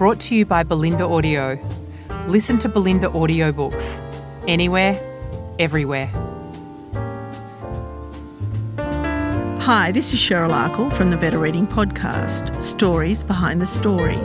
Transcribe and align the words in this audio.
brought 0.00 0.18
to 0.18 0.34
you 0.34 0.46
by 0.46 0.64
Bolinda 0.64 1.02
Audio. 1.02 1.58
Listen 2.26 2.58
to 2.60 2.70
Bolinda 2.70 3.12
audiobooks 3.12 4.00
anywhere, 4.48 4.98
everywhere. 5.58 6.06
Hi, 9.60 9.92
this 9.92 10.14
is 10.14 10.18
Cheryl 10.18 10.52
Akle 10.52 10.90
from 10.90 11.10
the 11.10 11.18
Better 11.18 11.38
Reading 11.38 11.66
Podcast 11.66 12.62
Stories 12.62 13.22
Behind 13.22 13.60
the 13.60 13.66
Story. 13.66 14.18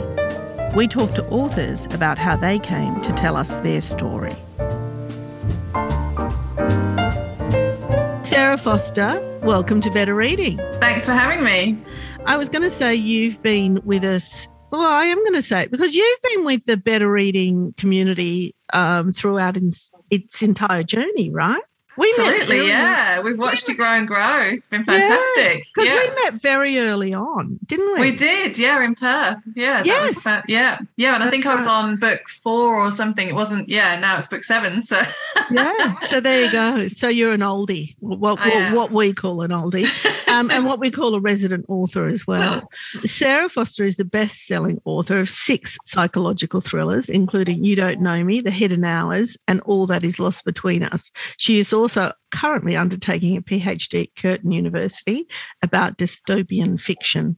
We 0.74 0.88
talk 0.88 1.12
to 1.12 1.28
authors 1.28 1.84
about 1.92 2.16
how 2.16 2.36
they 2.36 2.58
came 2.58 2.98
to 3.02 3.12
tell 3.12 3.36
us 3.36 3.52
their 3.56 3.82
story. 3.82 4.34
Sarah 8.24 8.56
Foster, 8.56 9.20
welcome 9.42 9.82
to 9.82 9.90
Better 9.90 10.14
Reading. 10.14 10.56
Thanks 10.80 11.04
for 11.04 11.12
having 11.12 11.44
me. 11.44 11.78
I 12.24 12.38
was 12.38 12.48
going 12.48 12.62
to 12.62 12.70
say 12.70 12.94
you've 12.94 13.42
been 13.42 13.82
with 13.84 14.04
us. 14.04 14.48
Well, 14.70 14.82
I 14.82 15.04
am 15.04 15.18
going 15.18 15.34
to 15.34 15.42
say 15.42 15.66
because 15.66 15.94
you've 15.94 16.22
been 16.22 16.44
with 16.44 16.64
the 16.64 16.76
Better 16.76 17.10
Reading 17.10 17.72
community 17.76 18.54
um, 18.72 19.12
throughout 19.12 19.56
its, 19.56 19.90
its 20.10 20.42
entire 20.42 20.82
journey, 20.82 21.30
right? 21.30 21.62
We 21.96 22.08
Absolutely, 22.10 22.58
met 22.58 22.66
yeah. 22.66 23.20
We've 23.22 23.38
watched 23.38 23.68
we 23.68 23.74
it 23.74 23.76
grow 23.78 23.86
and 23.86 24.06
grow. 24.06 24.40
It's 24.42 24.68
been 24.68 24.84
fantastic. 24.84 25.64
Because 25.74 25.88
yeah, 25.88 25.98
we 25.98 26.22
met 26.24 26.34
very 26.34 26.78
early 26.78 27.14
on, 27.14 27.58
didn't 27.64 27.94
we? 27.94 28.10
We 28.10 28.16
did, 28.16 28.58
yeah, 28.58 28.84
in 28.84 28.94
Perth. 28.94 29.38
Yeah, 29.54 29.82
yes. 29.82 30.22
Yeah, 30.46 30.78
yeah. 30.96 31.14
And 31.14 31.22
That's 31.22 31.28
I 31.28 31.30
think 31.30 31.46
right. 31.46 31.52
I 31.52 31.56
was 31.56 31.66
on 31.66 31.96
book 31.96 32.28
four 32.28 32.76
or 32.76 32.92
something. 32.92 33.26
It 33.26 33.34
wasn't. 33.34 33.68
Yeah, 33.68 33.98
now 33.98 34.18
it's 34.18 34.26
book 34.26 34.44
seven. 34.44 34.82
So 34.82 35.00
yeah. 35.50 35.98
So 36.08 36.20
there 36.20 36.44
you 36.44 36.52
go. 36.52 36.88
So 36.88 37.08
you're 37.08 37.32
an 37.32 37.40
oldie. 37.40 37.96
What 38.00 38.20
what, 38.20 38.72
what 38.74 38.90
we 38.90 39.14
call 39.14 39.40
an 39.40 39.50
oldie, 39.50 39.88
um, 40.28 40.50
and 40.50 40.66
what 40.66 40.78
we 40.78 40.90
call 40.90 41.14
a 41.14 41.20
resident 41.20 41.64
author 41.68 42.08
as 42.08 42.26
well. 42.26 42.68
Sarah 43.04 43.48
Foster 43.48 43.84
is 43.84 43.96
the 43.96 44.04
best-selling 44.04 44.80
author 44.84 45.18
of 45.18 45.30
six 45.30 45.78
psychological 45.84 46.60
thrillers, 46.60 47.08
including 47.08 47.64
"You 47.64 47.74
Don't 47.74 48.02
Know 48.02 48.22
Me," 48.22 48.42
"The 48.42 48.50
Hidden 48.50 48.84
Hours," 48.84 49.38
and 49.48 49.62
"All 49.62 49.86
That 49.86 50.04
Is 50.04 50.18
Lost 50.18 50.44
Between 50.44 50.82
Us." 50.82 51.10
She 51.38 51.58
is 51.58 51.72
also 51.72 51.85
also 51.86 52.12
currently 52.32 52.76
undertaking 52.76 53.36
a 53.36 53.40
PhD 53.40 54.02
at 54.02 54.20
Curtin 54.20 54.50
University 54.50 55.28
about 55.62 55.96
dystopian 55.96 56.80
fiction. 56.80 57.36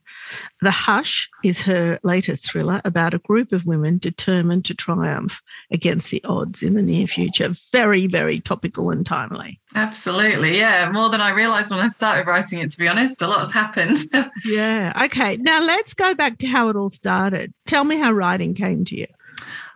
The 0.62 0.70
Hush 0.70 1.28
is 1.44 1.60
her 1.60 2.00
latest 2.02 2.50
thriller 2.50 2.80
about 2.86 3.12
a 3.12 3.18
group 3.18 3.52
of 3.52 3.66
women 3.66 3.98
determined 3.98 4.64
to 4.64 4.74
triumph 4.74 5.42
against 5.70 6.10
the 6.10 6.24
odds 6.24 6.62
in 6.62 6.72
the 6.72 6.80
near 6.80 7.06
future. 7.06 7.52
Very, 7.72 8.06
very 8.06 8.40
topical 8.40 8.90
and 8.90 9.04
timely. 9.04 9.60
Absolutely. 9.74 10.56
Yeah. 10.56 10.90
More 10.90 11.10
than 11.10 11.20
I 11.20 11.32
realized 11.32 11.70
when 11.70 11.80
I 11.80 11.88
started 11.88 12.26
writing 12.26 12.60
it, 12.60 12.70
to 12.70 12.78
be 12.78 12.88
honest. 12.88 13.20
A 13.20 13.28
lot 13.28 13.40
has 13.40 13.52
happened. 13.52 13.98
yeah. 14.46 14.98
Okay. 15.04 15.36
Now 15.36 15.60
let's 15.60 15.92
go 15.92 16.14
back 16.14 16.38
to 16.38 16.46
how 16.46 16.70
it 16.70 16.76
all 16.76 16.88
started. 16.88 17.52
Tell 17.66 17.84
me 17.84 17.98
how 17.98 18.12
writing 18.12 18.54
came 18.54 18.86
to 18.86 18.96
you. 18.98 19.08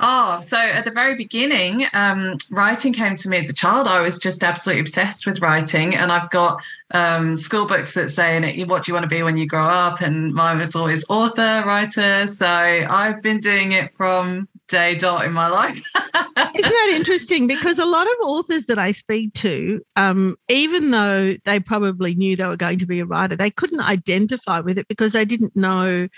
Oh, 0.05 0.41
so 0.45 0.57
at 0.57 0.85
the 0.85 0.91
very 0.91 1.15
beginning, 1.15 1.87
um, 1.93 2.37
writing 2.51 2.93
came 2.93 3.15
to 3.15 3.29
me 3.29 3.37
as 3.37 3.49
a 3.49 3.53
child. 3.53 3.87
I 3.87 4.01
was 4.01 4.19
just 4.19 4.43
absolutely 4.43 4.81
obsessed 4.81 5.27
with 5.27 5.41
writing, 5.41 5.95
and 5.95 6.11
I've 6.11 6.29
got 6.31 6.61
um, 6.91 7.37
school 7.37 7.67
books 7.67 7.95
that 7.95 8.11
say 8.11 8.65
"What 8.65 8.85
do 8.85 8.91
you 8.91 8.95
want 8.95 9.05
to 9.05 9.09
be 9.09 9.23
when 9.23 9.37
you 9.37 9.47
grow 9.47 9.63
up?" 9.65 10.01
And 10.01 10.33
mine 10.33 10.59
was 10.59 10.75
always 10.75 11.09
author, 11.09 11.63
writer. 11.65 12.27
So 12.27 12.49
I've 12.49 13.23
been 13.23 13.39
doing 13.39 13.71
it 13.71 13.95
from 13.95 14.49
day 14.67 14.99
dot 14.99 15.25
in 15.25 15.33
my 15.33 15.47
life. 15.47 15.81
Isn't 15.95 16.35
that 16.37 16.93
interesting? 16.97 17.47
Because 17.47 17.79
a 17.79 17.85
lot 17.85 18.09
of 18.09 18.27
authors 18.27 18.67
that 18.67 18.81
I 18.81 18.91
speak 18.91 19.35
to, 19.35 19.83
um, 19.95 20.37
even 20.49 20.91
though 20.91 21.37
they 21.45 21.61
probably 21.61 22.17
knew 22.17 22.35
they 22.35 22.47
were 22.47 22.57
going 22.57 22.81
to 22.81 22.87
be 22.87 22.99
a 22.99 23.07
writer, 23.07 23.37
they 23.37 23.51
couldn't 23.51 23.81
identify 23.81 24.59
with 24.59 24.79
it 24.79 24.89
because 24.89 25.13
they 25.13 25.25
didn't 25.25 25.55
know 25.55 26.09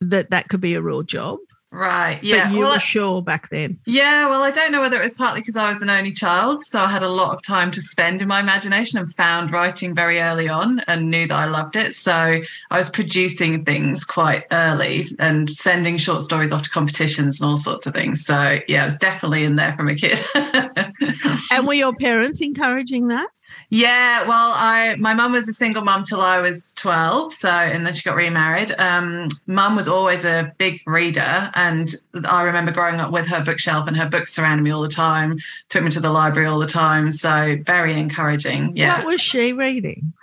that 0.00 0.30
that 0.30 0.48
could 0.48 0.60
be 0.60 0.74
a 0.74 0.82
real 0.82 1.04
job. 1.04 1.38
Right. 1.72 2.18
Yeah. 2.22 2.48
But 2.48 2.54
you 2.54 2.60
well, 2.60 2.72
were 2.72 2.80
sure 2.80 3.22
back 3.22 3.48
then. 3.50 3.78
Yeah. 3.86 4.28
Well, 4.28 4.42
I 4.42 4.50
don't 4.50 4.72
know 4.72 4.80
whether 4.80 4.98
it 4.98 5.04
was 5.04 5.14
partly 5.14 5.40
because 5.40 5.56
I 5.56 5.68
was 5.68 5.82
an 5.82 5.90
only 5.90 6.10
child. 6.10 6.62
So 6.62 6.80
I 6.80 6.88
had 6.88 7.04
a 7.04 7.08
lot 7.08 7.32
of 7.32 7.42
time 7.44 7.70
to 7.70 7.80
spend 7.80 8.20
in 8.20 8.28
my 8.28 8.40
imagination 8.40 8.98
and 8.98 9.12
found 9.14 9.52
writing 9.52 9.94
very 9.94 10.20
early 10.20 10.48
on 10.48 10.80
and 10.88 11.10
knew 11.10 11.28
that 11.28 11.34
I 11.34 11.44
loved 11.44 11.76
it. 11.76 11.94
So 11.94 12.12
I 12.12 12.76
was 12.76 12.90
producing 12.90 13.64
things 13.64 14.04
quite 14.04 14.46
early 14.50 15.06
and 15.20 15.48
sending 15.48 15.96
short 15.96 16.22
stories 16.22 16.50
off 16.50 16.62
to 16.64 16.70
competitions 16.70 17.40
and 17.40 17.48
all 17.48 17.56
sorts 17.56 17.86
of 17.86 17.92
things. 17.92 18.24
So 18.24 18.58
yeah, 18.66 18.82
it 18.82 18.86
was 18.86 18.98
definitely 18.98 19.44
in 19.44 19.54
there 19.54 19.72
from 19.74 19.88
a 19.88 19.94
kid. 19.94 20.20
and 21.52 21.66
were 21.66 21.74
your 21.74 21.94
parents 21.94 22.40
encouraging 22.40 23.08
that? 23.08 23.28
Yeah, 23.72 24.26
well, 24.26 24.52
I 24.52 24.96
my 24.96 25.14
mum 25.14 25.30
was 25.30 25.48
a 25.48 25.52
single 25.52 25.84
mum 25.84 26.02
till 26.02 26.20
I 26.20 26.40
was 26.40 26.72
twelve, 26.72 27.32
so 27.32 27.48
and 27.48 27.86
then 27.86 27.94
she 27.94 28.02
got 28.02 28.16
remarried. 28.16 28.74
Um, 28.78 29.28
mum 29.46 29.76
was 29.76 29.86
always 29.86 30.24
a 30.24 30.52
big 30.58 30.80
reader, 30.86 31.52
and 31.54 31.94
I 32.24 32.42
remember 32.42 32.72
growing 32.72 32.98
up 32.98 33.12
with 33.12 33.28
her 33.28 33.44
bookshelf 33.44 33.86
and 33.86 33.96
her 33.96 34.08
books 34.08 34.34
surrounded 34.34 34.64
me 34.64 34.72
all 34.72 34.82
the 34.82 34.88
time. 34.88 35.38
Took 35.68 35.84
me 35.84 35.90
to 35.92 36.00
the 36.00 36.10
library 36.10 36.48
all 36.48 36.58
the 36.58 36.66
time, 36.66 37.12
so 37.12 37.56
very 37.62 37.92
encouraging. 37.92 38.76
Yeah. 38.76 38.98
What 38.98 39.06
was 39.06 39.20
she 39.20 39.52
reading? 39.52 40.14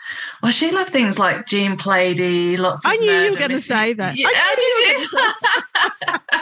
Well, 0.44 0.52
she 0.52 0.72
loved 0.72 0.90
things 0.90 1.18
like 1.18 1.46
Jean 1.46 1.78
Plaidy, 1.78 2.58
lots 2.58 2.85
of. 2.85 2.91
I 2.91 2.97
knew 2.97 3.12
you 3.12 3.31
were 3.31 3.38
going 3.38 3.52
to 3.52 3.62
say 3.62 3.94
that. 3.94 4.18
Yeah, 4.18 4.28
did 4.56 5.09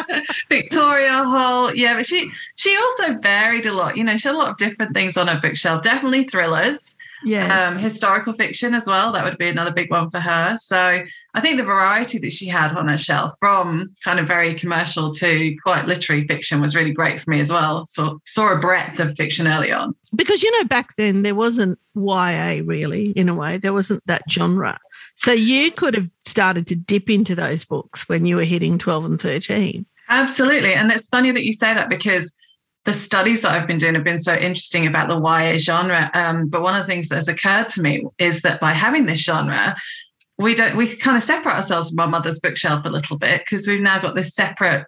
you? 0.09 0.23
Victoria 0.49 1.23
Holt, 1.23 1.75
yeah, 1.75 1.95
but 1.95 2.05
she 2.05 2.31
she 2.55 2.75
also 2.75 3.15
varied 3.19 3.67
a 3.67 3.73
lot. 3.73 3.95
You 3.95 4.03
know, 4.03 4.17
she 4.17 4.27
had 4.27 4.35
a 4.35 4.37
lot 4.37 4.49
of 4.49 4.57
different 4.57 4.93
things 4.93 5.17
on 5.17 5.27
her 5.27 5.39
bookshelf. 5.39 5.83
Definitely 5.83 6.25
thrillers 6.25 6.94
yeah 7.23 7.67
um, 7.67 7.77
historical 7.77 8.33
fiction 8.33 8.73
as 8.73 8.87
well. 8.87 9.11
That 9.11 9.23
would 9.23 9.37
be 9.37 9.47
another 9.47 9.73
big 9.73 9.89
one 9.91 10.09
for 10.09 10.19
her. 10.19 10.57
So 10.57 11.01
i 11.33 11.41
think 11.41 11.57
the 11.57 11.63
variety 11.63 12.17
that 12.19 12.31
she 12.31 12.47
had 12.47 12.71
on 12.71 12.87
her 12.87 12.97
shelf 12.97 13.33
from 13.39 13.85
kind 14.03 14.19
of 14.19 14.27
very 14.27 14.53
commercial 14.53 15.11
to 15.13 15.55
quite 15.63 15.85
literary 15.85 16.25
fiction 16.27 16.61
was 16.61 16.75
really 16.75 16.91
great 16.91 17.19
for 17.19 17.29
me 17.31 17.39
as 17.39 17.51
well. 17.51 17.85
So 17.85 18.21
saw 18.25 18.53
a 18.53 18.59
breadth 18.59 18.99
of 18.99 19.15
fiction 19.15 19.47
early 19.47 19.71
on. 19.71 19.95
Because 20.15 20.43
you 20.43 20.51
know 20.57 20.67
back 20.67 20.95
then 20.95 21.23
there 21.23 21.35
wasn't 21.35 21.79
YA 21.95 22.61
really 22.65 23.11
in 23.11 23.29
a 23.29 23.35
way. 23.35 23.57
There 23.57 23.73
wasn't 23.73 24.05
that 24.07 24.23
genre. 24.29 24.77
So 25.15 25.31
you 25.31 25.71
could 25.71 25.95
have 25.95 26.09
started 26.25 26.67
to 26.67 26.75
dip 26.75 27.09
into 27.09 27.35
those 27.35 27.63
books 27.63 28.09
when 28.09 28.25
you 28.25 28.35
were 28.35 28.43
hitting 28.43 28.77
12 28.77 29.05
and 29.05 29.21
13 29.21 29.85
absolutely. 30.09 30.73
And 30.73 30.91
it's 30.91 31.07
funny 31.07 31.31
that 31.31 31.45
you 31.45 31.53
say 31.53 31.73
that 31.73 31.89
because 31.89 32.35
the 32.85 32.93
studies 32.93 33.41
that 33.41 33.51
I've 33.51 33.67
been 33.67 33.79
doing 33.79 33.95
have 33.95 34.03
been 34.03 34.19
so 34.19 34.35
interesting 34.35 34.85
about 34.85 35.09
the 35.09 35.19
YA 35.19 35.57
genre. 35.57 36.09
Um, 36.13 36.47
but 36.47 36.61
one 36.61 36.79
of 36.79 36.85
the 36.85 36.91
things 36.91 37.09
that 37.09 37.15
has 37.15 37.27
occurred 37.27 37.69
to 37.69 37.81
me 37.81 38.05
is 38.19 38.41
that 38.41 38.59
by 38.59 38.73
having 38.73 39.07
this 39.07 39.19
genre, 39.19 39.75
we 40.37 40.53
don't 40.53 40.75
we 40.75 40.95
kind 40.95 41.17
of 41.17 41.23
separate 41.23 41.55
ourselves 41.55 41.89
from 41.89 41.99
our 41.99 42.07
mother's 42.07 42.39
bookshelf 42.39 42.85
a 42.85 42.89
little 42.89 43.17
bit 43.17 43.41
because 43.41 43.67
we've 43.67 43.81
now 43.81 43.99
got 43.99 44.15
this 44.15 44.35
separate 44.35 44.85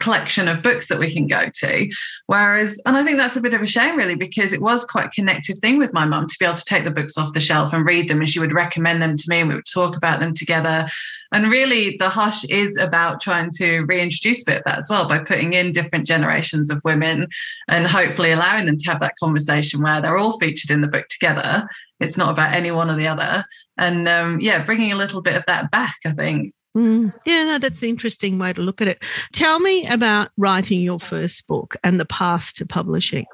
collection 0.00 0.48
of 0.48 0.62
books 0.62 0.88
that 0.88 0.98
we 0.98 1.12
can 1.12 1.26
go 1.26 1.48
to. 1.54 1.88
Whereas, 2.26 2.80
and 2.86 2.96
I 2.96 3.04
think 3.04 3.18
that's 3.18 3.36
a 3.36 3.40
bit 3.40 3.54
of 3.54 3.62
a 3.62 3.66
shame, 3.66 3.96
really, 3.96 4.16
because 4.16 4.52
it 4.52 4.62
was 4.62 4.84
quite 4.84 5.06
a 5.06 5.10
connective 5.10 5.58
thing 5.58 5.78
with 5.78 5.92
my 5.92 6.06
mum 6.06 6.26
to 6.26 6.36
be 6.40 6.46
able 6.46 6.56
to 6.56 6.64
take 6.64 6.84
the 6.84 6.90
books 6.90 7.16
off 7.16 7.34
the 7.34 7.40
shelf 7.40 7.72
and 7.72 7.86
read 7.86 8.08
them, 8.08 8.20
and 8.20 8.28
she 8.28 8.40
would 8.40 8.52
recommend 8.52 9.00
them 9.00 9.16
to 9.16 9.24
me, 9.28 9.40
and 9.40 9.48
we 9.48 9.54
would 9.54 9.64
talk 9.72 9.96
about 9.96 10.18
them 10.18 10.34
together. 10.34 10.88
And 11.32 11.48
really, 11.48 11.96
the 11.98 12.08
hush 12.08 12.44
is 12.44 12.76
about 12.76 13.20
trying 13.20 13.50
to 13.52 13.82
reintroduce 13.82 14.42
a 14.42 14.50
bit 14.50 14.58
of 14.58 14.64
that 14.64 14.78
as 14.78 14.88
well 14.90 15.08
by 15.08 15.20
putting 15.20 15.52
in 15.52 15.72
different 15.72 16.06
generations 16.06 16.70
of 16.70 16.80
women 16.84 17.28
and 17.68 17.86
hopefully 17.86 18.32
allowing 18.32 18.66
them 18.66 18.76
to 18.76 18.90
have 18.90 19.00
that 19.00 19.14
conversation 19.20 19.80
where 19.80 20.00
they're 20.00 20.18
all 20.18 20.38
featured 20.38 20.70
in 20.70 20.80
the 20.80 20.88
book 20.88 21.06
together. 21.08 21.68
It's 22.00 22.16
not 22.16 22.30
about 22.30 22.54
any 22.54 22.70
one 22.70 22.90
or 22.90 22.96
the 22.96 23.06
other. 23.06 23.44
And 23.76 24.08
um, 24.08 24.40
yeah, 24.40 24.64
bringing 24.64 24.92
a 24.92 24.96
little 24.96 25.22
bit 25.22 25.36
of 25.36 25.46
that 25.46 25.70
back, 25.70 25.96
I 26.04 26.12
think. 26.12 26.52
Mm, 26.76 27.12
yeah, 27.26 27.44
no, 27.44 27.58
that's 27.58 27.82
an 27.82 27.88
interesting 27.88 28.38
way 28.38 28.52
to 28.52 28.62
look 28.62 28.80
at 28.80 28.88
it. 28.88 29.02
Tell 29.32 29.58
me 29.58 29.86
about 29.86 30.30
writing 30.36 30.80
your 30.80 31.00
first 31.00 31.46
book 31.46 31.76
and 31.82 31.98
the 31.98 32.04
path 32.04 32.52
to 32.54 32.66
publishing. 32.66 33.26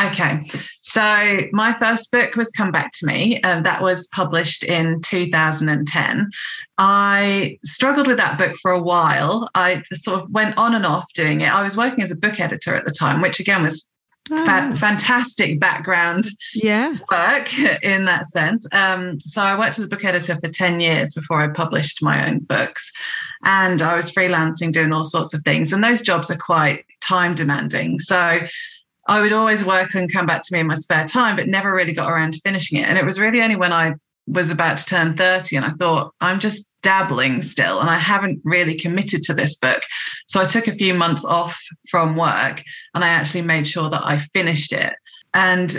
Okay, 0.00 0.40
so 0.80 1.42
my 1.52 1.72
first 1.72 2.10
book 2.10 2.34
was 2.34 2.50
Come 2.50 2.72
Back 2.72 2.90
to 2.94 3.06
Me, 3.06 3.40
and 3.44 3.64
that 3.64 3.80
was 3.80 4.08
published 4.08 4.64
in 4.64 5.00
2010. 5.02 6.30
I 6.78 7.58
struggled 7.64 8.08
with 8.08 8.16
that 8.16 8.36
book 8.36 8.56
for 8.60 8.72
a 8.72 8.82
while. 8.82 9.48
I 9.54 9.82
sort 9.92 10.20
of 10.20 10.32
went 10.32 10.58
on 10.58 10.74
and 10.74 10.84
off 10.84 11.04
doing 11.14 11.42
it. 11.42 11.54
I 11.54 11.62
was 11.62 11.76
working 11.76 12.02
as 12.02 12.10
a 12.10 12.18
book 12.18 12.40
editor 12.40 12.74
at 12.74 12.84
the 12.84 12.90
time, 12.90 13.20
which 13.20 13.38
again 13.38 13.62
was 13.62 13.88
Fa- 14.28 14.70
oh. 14.72 14.76
fantastic 14.76 15.60
background 15.60 16.24
yeah 16.54 16.96
work 17.12 17.58
in 17.82 18.06
that 18.06 18.24
sense 18.24 18.66
um, 18.72 19.20
so 19.20 19.42
i 19.42 19.58
worked 19.58 19.78
as 19.78 19.84
a 19.84 19.88
book 19.88 20.02
editor 20.02 20.34
for 20.36 20.48
10 20.48 20.80
years 20.80 21.12
before 21.12 21.42
i 21.42 21.48
published 21.48 22.02
my 22.02 22.26
own 22.26 22.38
books 22.38 22.90
and 23.44 23.82
i 23.82 23.94
was 23.94 24.10
freelancing 24.10 24.72
doing 24.72 24.94
all 24.94 25.04
sorts 25.04 25.34
of 25.34 25.42
things 25.42 25.74
and 25.74 25.84
those 25.84 26.00
jobs 26.00 26.30
are 26.30 26.38
quite 26.38 26.86
time 27.02 27.34
demanding 27.34 27.98
so 27.98 28.40
i 29.06 29.20
would 29.20 29.32
always 29.32 29.64
work 29.64 29.94
and 29.94 30.12
come 30.12 30.26
back 30.26 30.42
to 30.42 30.52
me 30.52 30.60
in 30.60 30.66
my 30.66 30.74
spare 30.74 31.06
time 31.06 31.36
but 31.36 31.48
never 31.48 31.74
really 31.74 31.92
got 31.92 32.10
around 32.10 32.32
to 32.32 32.40
finishing 32.40 32.78
it 32.78 32.88
and 32.88 32.98
it 32.98 33.04
was 33.04 33.20
really 33.20 33.42
only 33.42 33.56
when 33.56 33.72
i 33.72 33.94
was 34.26 34.50
about 34.50 34.76
to 34.78 34.84
turn 34.86 35.16
30 35.16 35.56
and 35.56 35.64
I 35.64 35.70
thought, 35.70 36.14
I'm 36.20 36.40
just 36.40 36.74
dabbling 36.82 37.42
still 37.42 37.80
and 37.80 37.90
I 37.90 37.98
haven't 37.98 38.40
really 38.44 38.74
committed 38.74 39.22
to 39.24 39.34
this 39.34 39.58
book. 39.58 39.82
So 40.26 40.40
I 40.40 40.44
took 40.44 40.66
a 40.66 40.72
few 40.72 40.94
months 40.94 41.24
off 41.24 41.60
from 41.90 42.16
work 42.16 42.62
and 42.94 43.04
I 43.04 43.08
actually 43.08 43.42
made 43.42 43.66
sure 43.66 43.90
that 43.90 44.04
I 44.04 44.18
finished 44.18 44.72
it. 44.72 44.94
And 45.34 45.72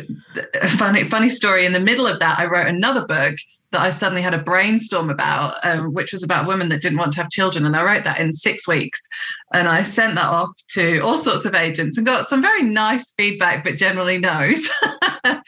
funny, 0.68 1.06
funny 1.06 1.30
story 1.30 1.66
in 1.66 1.74
the 1.74 1.80
middle 1.80 2.06
of 2.06 2.20
that, 2.20 2.38
I 2.38 2.46
wrote 2.46 2.68
another 2.68 3.06
book 3.06 3.36
that 3.72 3.82
I 3.82 3.90
suddenly 3.90 4.22
had 4.22 4.34
a 4.34 4.42
brainstorm 4.42 5.10
about, 5.10 5.56
um, 5.64 5.94
which 5.94 6.12
was 6.12 6.24
about 6.24 6.48
women 6.48 6.70
that 6.70 6.82
didn't 6.82 6.98
want 6.98 7.14
to 7.14 7.22
have 7.22 7.30
children. 7.30 7.66
And 7.66 7.76
I 7.76 7.84
wrote 7.84 8.04
that 8.04 8.20
in 8.20 8.32
six 8.32 8.68
weeks. 8.68 9.06
And 9.54 9.68
I 9.68 9.84
sent 9.84 10.16
that 10.16 10.26
off 10.26 10.50
to 10.70 11.00
all 11.00 11.18
sorts 11.18 11.46
of 11.46 11.56
agents 11.56 11.98
and 11.98 12.06
got 12.06 12.28
some 12.28 12.42
very 12.42 12.64
nice 12.64 13.14
feedback, 13.14 13.64
but 13.64 13.76
generally 13.76 14.18
no's. 14.18 14.70
but 15.24 15.44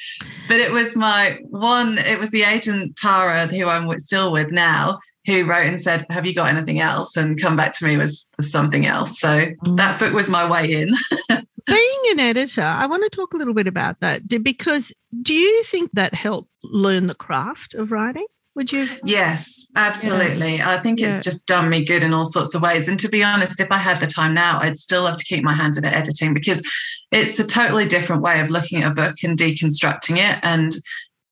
it 0.49 0.71
was 0.71 0.95
my 0.95 1.39
one, 1.43 1.97
it 1.97 2.19
was 2.19 2.31
the 2.31 2.43
agent 2.43 2.95
Tara, 2.95 3.47
who 3.47 3.67
I'm 3.67 3.97
still 3.99 4.31
with 4.31 4.51
now, 4.51 4.99
who 5.25 5.45
wrote 5.45 5.67
and 5.67 5.81
said, 5.81 6.05
Have 6.09 6.25
you 6.25 6.33
got 6.33 6.49
anything 6.49 6.79
else? 6.79 7.17
And 7.17 7.39
come 7.39 7.57
back 7.57 7.73
to 7.73 7.85
me 7.85 7.97
with, 7.97 8.17
with 8.37 8.47
something 8.47 8.85
else. 8.85 9.19
So 9.19 9.27
mm. 9.27 9.77
that 9.77 9.99
book 9.99 10.13
was 10.13 10.29
my 10.29 10.49
way 10.49 10.73
in. 10.73 10.95
Being 11.67 12.01
an 12.11 12.19
editor, 12.19 12.61
I 12.61 12.85
want 12.85 13.03
to 13.03 13.09
talk 13.09 13.33
a 13.33 13.37
little 13.37 13.53
bit 13.53 13.67
about 13.67 13.99
that 13.99 14.27
because 14.41 14.93
do 15.21 15.33
you 15.33 15.63
think 15.63 15.91
that 15.93 16.13
helped 16.13 16.49
learn 16.63 17.07
the 17.07 17.15
craft 17.15 17.73
of 17.73 17.91
writing? 17.91 18.25
Would 18.55 18.71
you? 18.71 18.89
Yes, 19.03 19.67
absolutely. 19.75 20.55
Yeah. 20.55 20.71
I 20.71 20.79
think 20.79 20.99
it's 20.99 21.17
yeah. 21.17 21.21
just 21.21 21.45
done 21.45 21.69
me 21.69 21.85
good 21.85 22.01
in 22.01 22.11
all 22.11 22.25
sorts 22.25 22.55
of 22.55 22.63
ways. 22.63 22.87
And 22.87 22.99
to 22.99 23.07
be 23.07 23.23
honest, 23.23 23.59
if 23.59 23.71
I 23.71 23.77
had 23.77 23.99
the 23.99 24.07
time 24.07 24.33
now, 24.33 24.59
I'd 24.59 24.77
still 24.77 25.03
love 25.03 25.17
to 25.17 25.25
keep 25.25 25.43
my 25.43 25.53
hands 25.53 25.77
in 25.77 25.85
editing 25.85 26.33
because 26.33 26.63
it's 27.11 27.37
a 27.37 27.45
totally 27.45 27.85
different 27.85 28.23
way 28.23 28.39
of 28.39 28.49
looking 28.49 28.81
at 28.81 28.91
a 28.91 28.95
book 28.95 29.17
and 29.23 29.37
deconstructing 29.37 30.17
it. 30.17 30.39
And 30.41 30.71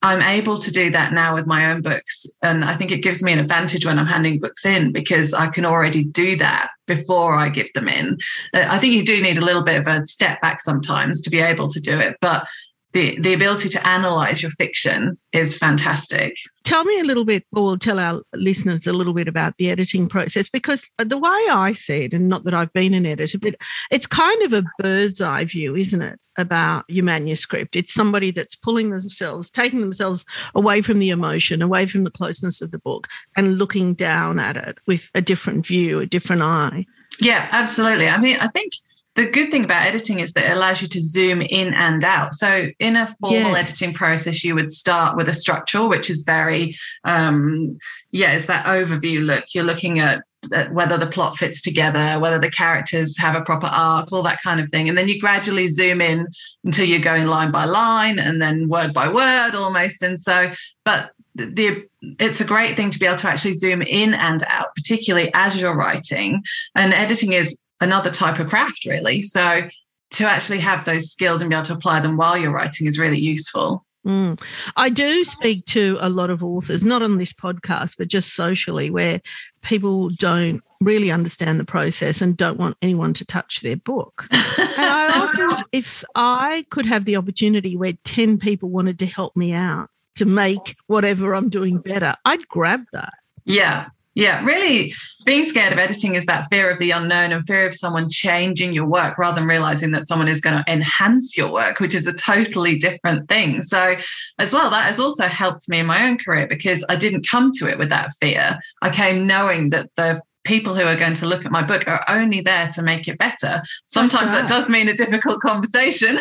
I'm 0.02 0.22
able 0.22 0.60
to 0.60 0.72
do 0.72 0.92
that 0.92 1.14
now 1.14 1.34
with 1.34 1.48
my 1.48 1.72
own 1.72 1.82
books. 1.82 2.28
And 2.44 2.64
I 2.64 2.74
think 2.74 2.92
it 2.92 3.00
gives 3.00 3.24
me 3.24 3.34
an 3.34 3.40
advantage 3.40 3.86
when 3.86 3.98
I'm 3.98 4.06
handing 4.06 4.40
books 4.40 4.66
in 4.66 4.92
because 4.92 5.34
I 5.34 5.48
can 5.48 5.66
already 5.66 6.04
do 6.04 6.36
that 6.38 6.70
before 6.86 7.36
I 7.36 7.50
give 7.50 7.74
them 7.74 7.88
in. 7.88 8.18
Uh, 8.54 8.66
I 8.68 8.78
think 8.78 8.94
you 8.94 9.04
do 9.04 9.22
need 9.22 9.38
a 9.38 9.46
little 9.46 9.64
bit 9.64 9.80
of 9.80 9.88
a 9.88 10.06
step 10.06 10.42
back 10.42 10.62
sometimes 10.62 11.22
to 11.22 11.30
be 11.32 11.40
able 11.40 11.70
to 11.70 11.80
do 11.80 12.00
it. 12.00 12.18
But 12.22 12.48
the, 12.96 13.20
the 13.20 13.34
ability 13.34 13.68
to 13.68 13.86
analyze 13.86 14.42
your 14.42 14.52
fiction 14.52 15.18
is 15.34 15.58
fantastic. 15.58 16.38
Tell 16.64 16.86
me 16.86 16.98
a 16.98 17.04
little 17.04 17.26
bit, 17.26 17.44
or 17.52 17.78
tell 17.78 18.00
our 18.00 18.22
listeners 18.34 18.88
a 18.88 18.94
little 18.94 19.14
bit 19.14 19.28
about 19.28 19.54
the 19.58 19.70
editing 19.70 20.08
process, 20.08 20.48
because 20.48 20.86
the 20.98 21.18
way 21.18 21.30
I 21.52 21.74
see 21.74 22.06
it, 22.06 22.14
and 22.14 22.30
not 22.30 22.46
that 22.46 22.54
I've 22.54 22.72
been 22.72 22.94
an 22.94 23.06
editor, 23.06 23.38
but 23.38 23.56
it's 23.92 24.08
kind 24.08 24.42
of 24.44 24.54
a 24.54 24.64
bird's 24.80 25.20
eye 25.20 25.44
view, 25.44 25.76
isn't 25.76 26.02
it, 26.02 26.18
about 26.38 26.86
your 26.88 27.04
manuscript? 27.04 27.76
It's 27.76 27.94
somebody 27.94 28.32
that's 28.32 28.56
pulling 28.56 28.92
themselves, 28.92 29.52
taking 29.52 29.82
themselves 29.82 30.24
away 30.56 30.82
from 30.82 31.00
the 31.00 31.10
emotion, 31.10 31.62
away 31.62 31.88
from 31.88 32.06
the 32.06 32.12
closeness 32.12 32.62
of 32.62 32.72
the 32.72 32.80
book, 32.80 33.10
and 33.36 33.58
looking 33.58 33.94
down 33.94 34.40
at 34.40 34.56
it 34.56 34.78
with 34.88 35.10
a 35.14 35.20
different 35.22 35.66
view, 35.66 36.00
a 36.00 36.06
different 36.06 36.44
eye. 36.44 36.86
Yeah, 37.20 37.50
absolutely. 37.52 38.08
I 38.08 38.22
mean, 38.22 38.38
I 38.40 38.48
think 38.48 38.72
the 39.16 39.30
good 39.30 39.50
thing 39.50 39.64
about 39.64 39.86
editing 39.86 40.20
is 40.20 40.34
that 40.34 40.46
it 40.46 40.52
allows 40.52 40.82
you 40.82 40.90
to 40.90 41.02
zoom 41.02 41.42
in 41.42 41.74
and 41.74 42.04
out. 42.04 42.34
So, 42.34 42.68
in 42.80 42.98
a 42.98 43.08
formal 43.08 43.52
yes. 43.52 43.70
editing 43.70 43.94
process, 43.94 44.44
you 44.44 44.56
would 44.56 44.72
start 44.72 45.16
with 45.16 45.30
a 45.30 45.34
structure, 45.34 45.88
which 45.88 46.10
is 46.10 46.24
very, 46.24 46.78
um, 47.06 47.78
yeah, 48.12 48.34
it's 48.34 48.48
that 48.48 48.66
overview 48.66 49.24
look. 49.24 49.46
You're 49.54 49.64
looking 49.64 50.00
at, 50.00 50.22
at 50.54 50.74
whether 50.74 50.98
the 50.98 51.08
plot 51.08 51.38
fits 51.38 51.62
together, 51.62 52.20
whether 52.20 52.40
the 52.40 52.52
characters 52.52 53.18
have 53.18 53.36
a 53.36 53.46
proper 53.46 53.68
arc, 53.68 54.12
all 54.12 54.24
that 54.24 54.42
kind 54.42 54.60
of 54.60 54.70
thing. 54.70 54.90
And 54.90 54.98
then 54.98 55.08
you 55.08 55.20
gradually 55.20 55.70
zoom 55.70 56.02
in 56.02 56.28
until 56.66 56.86
you're 56.86 57.00
going 57.00 57.26
line 57.26 57.52
by 57.52 57.64
line 57.64 58.20
and 58.20 58.42
then 58.42 58.68
word 58.68 58.94
by 58.94 59.08
word 59.08 59.56
almost. 59.56 60.04
And 60.04 60.20
so, 60.20 60.52
but 60.84 61.12
the 61.36 61.86
it's 62.20 62.40
a 62.40 62.46
great 62.46 62.78
thing 62.78 62.90
to 62.90 63.00
be 63.00 63.06
able 63.06 63.18
to 63.18 63.30
actually 63.30 63.54
zoom 63.54 63.82
in 63.82 64.14
and 64.14 64.44
out 64.48 64.68
particularly 64.74 65.30
as 65.34 65.60
you're 65.60 65.76
writing 65.76 66.42
and 66.76 66.94
editing 66.94 67.34
is 67.34 67.60
another 67.82 68.12
type 68.12 68.40
of 68.40 68.48
craft, 68.48 68.86
really. 68.86 69.22
So 69.22 69.68
to 70.12 70.26
actually 70.28 70.60
have 70.60 70.86
those 70.86 71.12
skills 71.12 71.42
and 71.42 71.50
be 71.50 71.56
able 71.56 71.66
to 71.66 71.74
apply 71.74 72.00
them 72.00 72.18
while 72.18 72.38
you're 72.38 72.52
writing 72.52 72.88
is 72.88 73.00
really 73.00 73.20
useful. 73.20 73.86
Mm. 74.06 74.40
I 74.78 74.90
do 74.90 75.26
speak 75.26 75.66
to 75.68 75.98
a 76.00 76.10
lot 76.10 76.30
of 76.30 76.44
authors, 76.44 76.84
not 76.84 77.02
on 77.02 77.18
this 77.18 77.34
podcast, 77.34 77.96
but 77.98 78.08
just 78.08 78.36
socially, 78.36 78.92
where 78.92 79.20
people 79.64 80.10
don't 80.10 80.62
really 80.80 81.10
understand 81.10 81.60
the 81.60 81.66
process 81.66 82.22
and 82.22 82.38
don't 82.38 82.60
want 82.60 82.78
anyone 82.84 83.14
to 83.16 83.26
touch 83.26 83.62
their 83.62 83.78
book. 83.78 84.28
and 84.32 84.70
I 84.78 85.20
often, 85.20 85.66
if 85.72 86.04
I 86.14 86.66
could 86.70 86.86
have 86.86 87.06
the 87.06 87.16
opportunity 87.16 87.76
where 87.76 87.94
10 88.04 88.38
people 88.38 88.70
wanted 88.70 89.00
to 89.00 89.08
help 89.08 89.36
me 89.36 89.54
out 89.54 89.90
to 90.16 90.26
make 90.26 90.76
whatever 90.86 91.34
I'm 91.34 91.50
doing 91.50 91.80
better, 91.80 92.16
I'd 92.26 92.48
grab 92.48 92.86
that. 92.94 93.14
Yeah, 93.46 93.88
yeah, 94.16 94.44
really 94.44 94.94
being 95.26 95.44
scared 95.44 95.74
of 95.74 95.80
editing 95.80 96.16
is 96.16 96.26
that 96.26 96.48
fear 96.50 96.70
of 96.70 96.80
the 96.80 96.92
unknown 96.92 97.32
and 97.34 97.46
fear 97.46 97.68
of 97.68 97.76
someone 97.76 98.08
changing 98.10 98.72
your 98.72 98.86
work 98.86 99.18
rather 99.18 99.40
than 99.40 99.50
realizing 99.50 99.92
that 99.92 100.08
someone 100.08 100.28
is 100.28 100.40
going 100.40 100.56
to 100.56 100.72
enhance 100.72 101.36
your 101.38 101.52
work, 101.52 101.80
which 101.80 101.94
is 101.94 102.08
a 102.08 102.14
totally 102.14 102.78
different 102.78 103.28
thing. 103.28 103.62
So, 103.62 103.96
as 104.40 104.54
well, 104.54 104.70
that 104.70 104.86
has 104.86 105.00
also 105.00 105.28
helped 105.28 105.68
me 105.68 105.80
in 105.80 105.86
my 105.86 106.08
own 106.08 106.18
career 106.18 106.48
because 106.48 106.86
I 106.88 106.96
didn't 106.96 107.28
come 107.28 107.52
to 107.56 107.68
it 107.68 107.78
with 107.78 107.90
that 107.90 108.12
fear. 108.22 108.58
I 108.82 108.90
came 108.90 109.28
knowing 109.28 109.72
that 109.72 109.90
the 109.96 110.22
people 110.46 110.76
who 110.76 110.84
are 110.84 110.96
going 110.96 111.16
to 111.16 111.26
look 111.26 111.46
at 111.46 111.52
my 111.52 111.64
book 111.64 111.88
are 111.88 112.04
only 112.08 112.42
there 112.42 112.70
to 112.70 112.82
make 112.82 113.08
it 113.08 113.18
better. 113.18 113.62
Sometimes 113.88 114.32
right. 114.32 114.42
that 114.42 114.50
does 114.50 114.70
mean 114.70 114.88
a 114.88 114.94
difficult 114.94 115.42
conversation, 115.42 116.20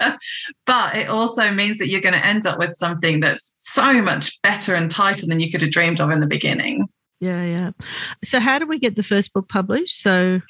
but 0.66 0.96
it 0.96 1.08
also 1.08 1.50
means 1.52 1.78
that 1.78 1.88
you're 1.88 2.00
going 2.00 2.14
to 2.14 2.26
end 2.26 2.46
up 2.46 2.58
with 2.58 2.74
something 2.74 3.20
that's 3.20 3.54
so 3.56 4.02
much 4.02 4.40
better 4.42 4.74
and 4.74 4.90
tighter 4.90 5.26
than 5.26 5.40
you 5.40 5.50
could 5.50 5.62
have 5.62 5.70
dreamed 5.70 6.00
of 6.00 6.10
in 6.10 6.20
the 6.20 6.26
beginning 6.26 6.86
yeah, 7.22 7.44
yeah. 7.44 7.70
So, 8.24 8.40
how 8.40 8.58
do 8.58 8.66
we 8.66 8.80
get 8.80 8.96
the 8.96 9.04
first 9.04 9.32
book 9.32 9.48
published? 9.48 10.00
So, 10.00 10.40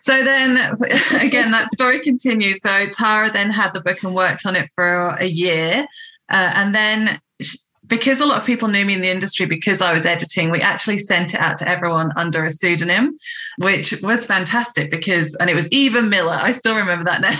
so 0.00 0.22
then 0.22 0.58
again, 1.14 1.50
that 1.52 1.72
story 1.72 2.00
continues. 2.04 2.60
So 2.60 2.88
Tara 2.88 3.30
then 3.30 3.50
had 3.50 3.72
the 3.72 3.80
book 3.80 4.02
and 4.02 4.14
worked 4.14 4.44
on 4.44 4.54
it 4.54 4.68
for 4.74 5.16
a 5.18 5.24
year, 5.24 5.86
uh, 6.28 6.52
and 6.54 6.74
then. 6.74 7.20
Because 7.90 8.20
a 8.20 8.26
lot 8.26 8.38
of 8.38 8.46
people 8.46 8.68
knew 8.68 8.84
me 8.84 8.94
in 8.94 9.02
the 9.02 9.10
industry 9.10 9.44
because 9.44 9.82
I 9.82 9.92
was 9.92 10.06
editing, 10.06 10.50
we 10.50 10.60
actually 10.60 10.98
sent 10.98 11.34
it 11.34 11.40
out 11.40 11.58
to 11.58 11.68
everyone 11.68 12.12
under 12.16 12.44
a 12.44 12.50
pseudonym, 12.50 13.12
which 13.58 14.00
was 14.00 14.24
fantastic 14.24 14.90
because, 14.90 15.34
and 15.34 15.50
it 15.50 15.54
was 15.54 15.70
Eva 15.70 16.00
Miller. 16.00 16.38
I 16.40 16.52
still 16.52 16.76
remember 16.76 17.04
that 17.04 17.20
now. 17.20 17.38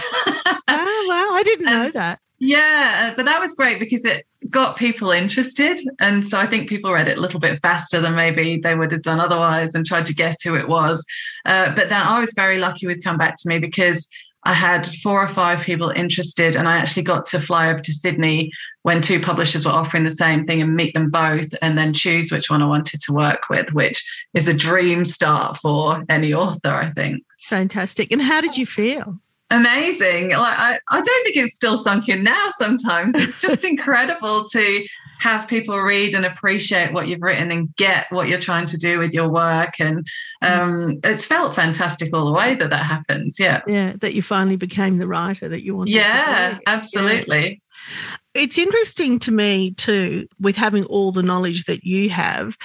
oh, 0.68 1.06
wow. 1.08 1.34
I 1.34 1.42
didn't 1.44 1.66
know 1.66 1.90
that. 1.92 2.18
Yeah, 2.40 3.12
but 3.14 3.26
that 3.26 3.40
was 3.40 3.54
great 3.54 3.78
because 3.78 4.04
it 4.06 4.26
got 4.48 4.78
people 4.78 5.10
interested. 5.10 5.78
And 6.00 6.24
so 6.24 6.38
I 6.38 6.46
think 6.46 6.70
people 6.70 6.92
read 6.92 7.06
it 7.06 7.18
a 7.18 7.20
little 7.20 7.38
bit 7.38 7.60
faster 7.60 8.00
than 8.00 8.14
maybe 8.14 8.56
they 8.56 8.74
would 8.74 8.92
have 8.92 9.02
done 9.02 9.20
otherwise 9.20 9.74
and 9.74 9.84
tried 9.84 10.06
to 10.06 10.14
guess 10.14 10.42
who 10.42 10.56
it 10.56 10.66
was. 10.66 11.04
Uh, 11.44 11.74
but 11.74 11.90
then 11.90 12.02
I 12.02 12.18
was 12.18 12.32
very 12.34 12.58
lucky 12.58 12.86
with 12.86 13.04
Come 13.04 13.18
Back 13.18 13.36
to 13.36 13.48
Me 13.48 13.58
because 13.58 14.08
I 14.44 14.54
had 14.54 14.86
four 15.02 15.22
or 15.22 15.28
five 15.28 15.60
people 15.60 15.90
interested, 15.90 16.56
and 16.56 16.66
I 16.66 16.78
actually 16.78 17.02
got 17.02 17.26
to 17.26 17.40
fly 17.40 17.68
over 17.68 17.80
to 17.80 17.92
Sydney 17.92 18.50
when 18.82 19.02
two 19.02 19.20
publishers 19.20 19.66
were 19.66 19.72
offering 19.72 20.04
the 20.04 20.10
same 20.10 20.44
thing 20.44 20.62
and 20.62 20.74
meet 20.74 20.94
them 20.94 21.10
both 21.10 21.52
and 21.60 21.76
then 21.76 21.92
choose 21.92 22.32
which 22.32 22.50
one 22.50 22.62
I 22.62 22.66
wanted 22.66 23.00
to 23.00 23.12
work 23.12 23.50
with, 23.50 23.72
which 23.74 24.02
is 24.34 24.48
a 24.48 24.54
dream 24.54 25.04
start 25.04 25.58
for 25.58 26.04
any 26.08 26.32
author, 26.32 26.72
I 26.72 26.90
think. 26.92 27.22
Fantastic. 27.40 28.10
And 28.10 28.22
how 28.22 28.40
did 28.40 28.56
you 28.56 28.66
feel? 28.66 29.20
amazing. 29.50 30.30
Like 30.30 30.58
I, 30.58 30.78
I 30.90 31.00
don't 31.00 31.24
think 31.24 31.36
it's 31.36 31.54
still 31.54 31.76
sunk 31.76 32.08
in 32.08 32.22
now 32.22 32.48
sometimes. 32.56 33.14
It's 33.14 33.40
just 33.40 33.64
incredible 33.64 34.44
to 34.44 34.86
have 35.18 35.48
people 35.48 35.78
read 35.78 36.14
and 36.14 36.24
appreciate 36.24 36.92
what 36.92 37.08
you've 37.08 37.20
written 37.20 37.50
and 37.50 37.74
get 37.76 38.06
what 38.10 38.28
you're 38.28 38.40
trying 38.40 38.66
to 38.66 38.78
do 38.78 38.98
with 38.98 39.12
your 39.12 39.28
work. 39.28 39.74
And 39.78 40.06
um, 40.40 41.00
it's 41.04 41.26
felt 41.26 41.54
fantastic 41.54 42.14
all 42.14 42.26
the 42.26 42.32
way 42.32 42.54
that 42.54 42.70
that 42.70 42.84
happens. 42.84 43.38
Yeah. 43.38 43.60
Yeah. 43.66 43.94
That 44.00 44.14
you 44.14 44.22
finally 44.22 44.56
became 44.56 44.98
the 44.98 45.06
writer 45.06 45.48
that 45.48 45.62
you 45.62 45.76
wanted. 45.76 45.92
Yeah, 45.92 46.58
absolutely. 46.66 47.48
Yeah. 47.48 48.16
It's 48.34 48.58
interesting 48.58 49.18
to 49.20 49.32
me 49.32 49.72
too, 49.72 50.28
with 50.38 50.56
having 50.56 50.84
all 50.84 51.12
the 51.12 51.22
knowledge 51.22 51.64
that 51.64 51.84
you 51.84 52.10
have, 52.10 52.56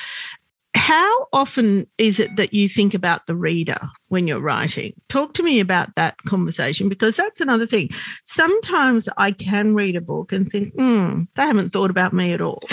how 0.75 1.27
often 1.31 1.87
is 1.97 2.19
it 2.19 2.35
that 2.35 2.53
you 2.53 2.67
think 2.67 2.93
about 2.93 3.25
the 3.27 3.35
reader 3.35 3.79
when 4.09 4.27
you're 4.27 4.41
writing? 4.41 4.93
Talk 5.07 5.33
to 5.35 5.43
me 5.43 5.59
about 5.59 5.95
that 5.95 6.17
conversation 6.27 6.89
because 6.89 7.15
that's 7.15 7.39
another 7.39 7.65
thing. 7.65 7.89
Sometimes 8.25 9.07
I 9.17 9.31
can 9.31 9.73
read 9.73 9.95
a 9.95 10.01
book 10.01 10.31
and 10.33 10.47
think, 10.47 10.73
hmm, 10.73 11.23
they 11.35 11.43
haven't 11.43 11.69
thought 11.69 11.89
about 11.89 12.13
me 12.13 12.33
at 12.33 12.41
all. 12.41 12.59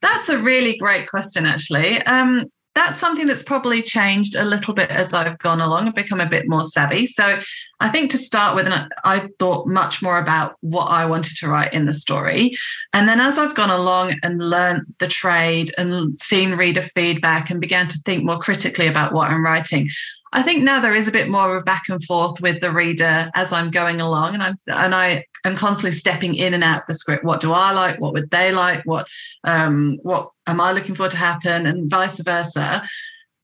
that's 0.00 0.28
a 0.28 0.38
really 0.38 0.76
great 0.78 1.08
question, 1.08 1.44
actually. 1.44 2.00
Um, 2.02 2.46
that's 2.76 2.98
something 2.98 3.26
that's 3.26 3.42
probably 3.42 3.80
changed 3.80 4.36
a 4.36 4.44
little 4.44 4.74
bit 4.74 4.90
as 4.90 5.14
I've 5.14 5.38
gone 5.38 5.62
along 5.62 5.86
and 5.86 5.94
become 5.94 6.20
a 6.20 6.28
bit 6.28 6.46
more 6.46 6.62
savvy. 6.62 7.06
So 7.06 7.40
I 7.80 7.88
think 7.88 8.10
to 8.10 8.18
start 8.18 8.54
with, 8.54 8.68
I 9.02 9.28
thought 9.38 9.66
much 9.66 10.02
more 10.02 10.18
about 10.18 10.56
what 10.60 10.84
I 10.84 11.06
wanted 11.06 11.38
to 11.38 11.48
write 11.48 11.72
in 11.72 11.86
the 11.86 11.94
story. 11.94 12.54
And 12.92 13.08
then 13.08 13.18
as 13.18 13.38
I've 13.38 13.54
gone 13.54 13.70
along 13.70 14.16
and 14.22 14.42
learned 14.42 14.82
the 14.98 15.08
trade 15.08 15.72
and 15.78 16.20
seen 16.20 16.52
reader 16.56 16.82
feedback 16.82 17.48
and 17.48 17.62
began 17.62 17.88
to 17.88 17.98
think 18.04 18.24
more 18.24 18.38
critically 18.38 18.86
about 18.86 19.14
what 19.14 19.30
I'm 19.30 19.42
writing, 19.42 19.88
I 20.32 20.42
think 20.42 20.64
now 20.64 20.80
there 20.80 20.94
is 20.94 21.08
a 21.08 21.12
bit 21.12 21.28
more 21.28 21.56
of 21.56 21.64
back 21.64 21.84
and 21.88 22.02
forth 22.04 22.40
with 22.40 22.60
the 22.60 22.72
reader 22.72 23.30
as 23.34 23.52
I'm 23.52 23.70
going 23.70 24.00
along, 24.00 24.34
and 24.34 24.42
I'm 24.42 24.56
and 24.66 24.94
I 24.94 25.24
am 25.44 25.56
constantly 25.56 25.92
stepping 25.92 26.34
in 26.34 26.52
and 26.52 26.64
out 26.64 26.82
of 26.82 26.86
the 26.88 26.94
script. 26.94 27.24
What 27.24 27.40
do 27.40 27.52
I 27.52 27.72
like? 27.72 28.00
What 28.00 28.12
would 28.12 28.30
they 28.30 28.52
like? 28.52 28.82
What 28.84 29.06
um, 29.44 29.98
what 30.02 30.30
am 30.46 30.60
I 30.60 30.72
looking 30.72 30.94
for 30.94 31.08
to 31.08 31.16
happen? 31.16 31.66
And 31.66 31.90
vice 31.90 32.18
versa. 32.20 32.86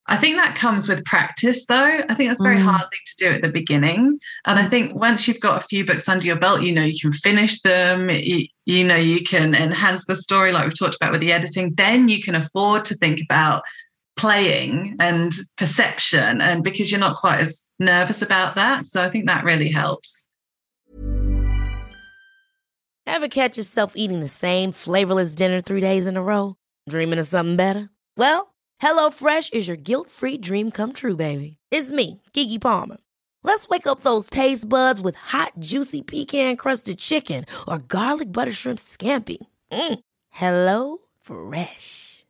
I 0.06 0.16
think 0.16 0.36
that 0.36 0.56
comes 0.56 0.88
with 0.88 1.04
practice, 1.04 1.64
though. 1.66 2.02
I 2.08 2.14
think 2.14 2.28
that's 2.28 2.40
a 2.40 2.44
very 2.44 2.58
mm. 2.58 2.62
hard 2.64 2.82
thing 2.82 3.00
to 3.06 3.24
do 3.24 3.30
at 3.36 3.42
the 3.42 3.48
beginning. 3.48 4.18
And 4.44 4.58
I 4.58 4.66
think 4.68 4.94
once 4.94 5.28
you've 5.28 5.38
got 5.40 5.62
a 5.62 5.66
few 5.66 5.86
books 5.86 6.08
under 6.08 6.26
your 6.26 6.36
belt, 6.36 6.62
you 6.62 6.72
know, 6.72 6.82
you 6.82 6.98
can 7.00 7.12
finish 7.12 7.62
them, 7.62 8.10
you, 8.10 8.46
you 8.66 8.84
know, 8.84 8.96
you 8.96 9.22
can 9.22 9.54
enhance 9.54 10.04
the 10.04 10.16
story, 10.16 10.50
like 10.50 10.64
we've 10.64 10.78
talked 10.78 10.96
about 10.96 11.12
with 11.12 11.20
the 11.20 11.32
editing. 11.32 11.74
Then 11.76 12.08
you 12.08 12.20
can 12.20 12.34
afford 12.34 12.84
to 12.86 12.96
think 12.96 13.20
about 13.22 13.62
playing 14.16 14.96
and 15.00 15.32
perception 15.56 16.40
and 16.40 16.62
because 16.62 16.90
you're 16.90 17.00
not 17.00 17.16
quite 17.16 17.40
as 17.40 17.68
nervous 17.78 18.22
about 18.22 18.54
that. 18.56 18.86
So 18.86 19.02
i 19.02 19.08
think 19.08 19.26
that 19.26 19.44
really 19.44 19.70
helps. 19.70 20.28
Ever 23.06 23.28
catch 23.28 23.56
yourself 23.56 23.92
eating 23.96 24.20
the 24.20 24.28
same 24.28 24.72
flavorless 24.72 25.34
dinner 25.34 25.60
three 25.60 25.80
days 25.80 26.06
in 26.06 26.16
a 26.16 26.22
row? 26.22 26.54
Dreaming 26.88 27.18
of 27.18 27.26
something 27.26 27.56
better? 27.56 27.90
Well 28.16 28.54
hello 28.78 29.10
fresh 29.10 29.50
is 29.50 29.68
your 29.68 29.76
guilt-free 29.76 30.38
dream 30.38 30.70
come 30.70 30.92
true 30.92 31.16
baby. 31.16 31.58
It's 31.70 31.90
me 31.90 32.20
Keke 32.32 32.60
palmer. 32.60 32.98
Let's 33.44 33.68
wake 33.68 33.88
up 33.88 34.00
those 34.00 34.30
taste 34.30 34.68
buds 34.68 35.00
with 35.00 35.16
hot 35.16 35.52
juicy 35.58 36.02
pecan 36.02 36.56
crusted 36.56 36.98
chicken 36.98 37.44
or 37.66 37.78
garlic 37.78 38.30
butter 38.30 38.52
shrimp 38.52 38.78
scampi. 38.78 39.38
Mm. 39.72 39.98
hello 40.30 40.98
fresh 41.20 42.11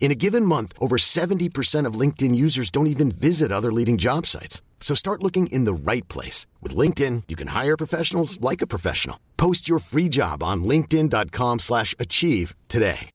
In 0.00 0.10
a 0.10 0.14
given 0.14 0.44
month, 0.44 0.74
over 0.78 0.96
70% 0.98 1.86
of 1.86 1.98
LinkedIn 1.98 2.34
users 2.36 2.70
don't 2.70 2.88
even 2.88 3.10
visit 3.10 3.50
other 3.50 3.72
leading 3.72 3.96
job 3.96 4.26
sites. 4.26 4.60
So 4.80 4.94
start 4.94 5.22
looking 5.22 5.46
in 5.46 5.64
the 5.64 5.72
right 5.72 6.06
place. 6.08 6.46
With 6.60 6.76
LinkedIn, 6.76 7.24
you 7.26 7.36
can 7.36 7.48
hire 7.48 7.76
professionals 7.76 8.38
like 8.40 8.60
a 8.60 8.66
professional. 8.66 9.18
Post 9.38 9.66
your 9.66 9.78
free 9.78 10.10
job 10.10 10.42
on 10.42 10.62
linkedin.com 10.62 11.60
slash 11.60 11.94
achieve 11.98 12.54
today. 12.68 13.08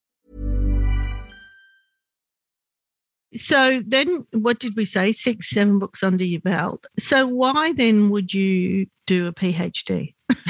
So 3.36 3.84
then 3.86 4.26
what 4.32 4.60
did 4.60 4.76
we 4.76 4.86
say? 4.86 5.12
Six, 5.12 5.50
seven 5.50 5.78
books 5.78 6.02
under 6.02 6.24
your 6.24 6.42
belt. 6.42 6.88
So 6.98 7.28
why 7.28 7.74
then 7.74 8.10
would 8.10 8.34
you 8.34 8.88
do 9.06 9.28
a 9.28 9.34
PhD? 9.34 10.16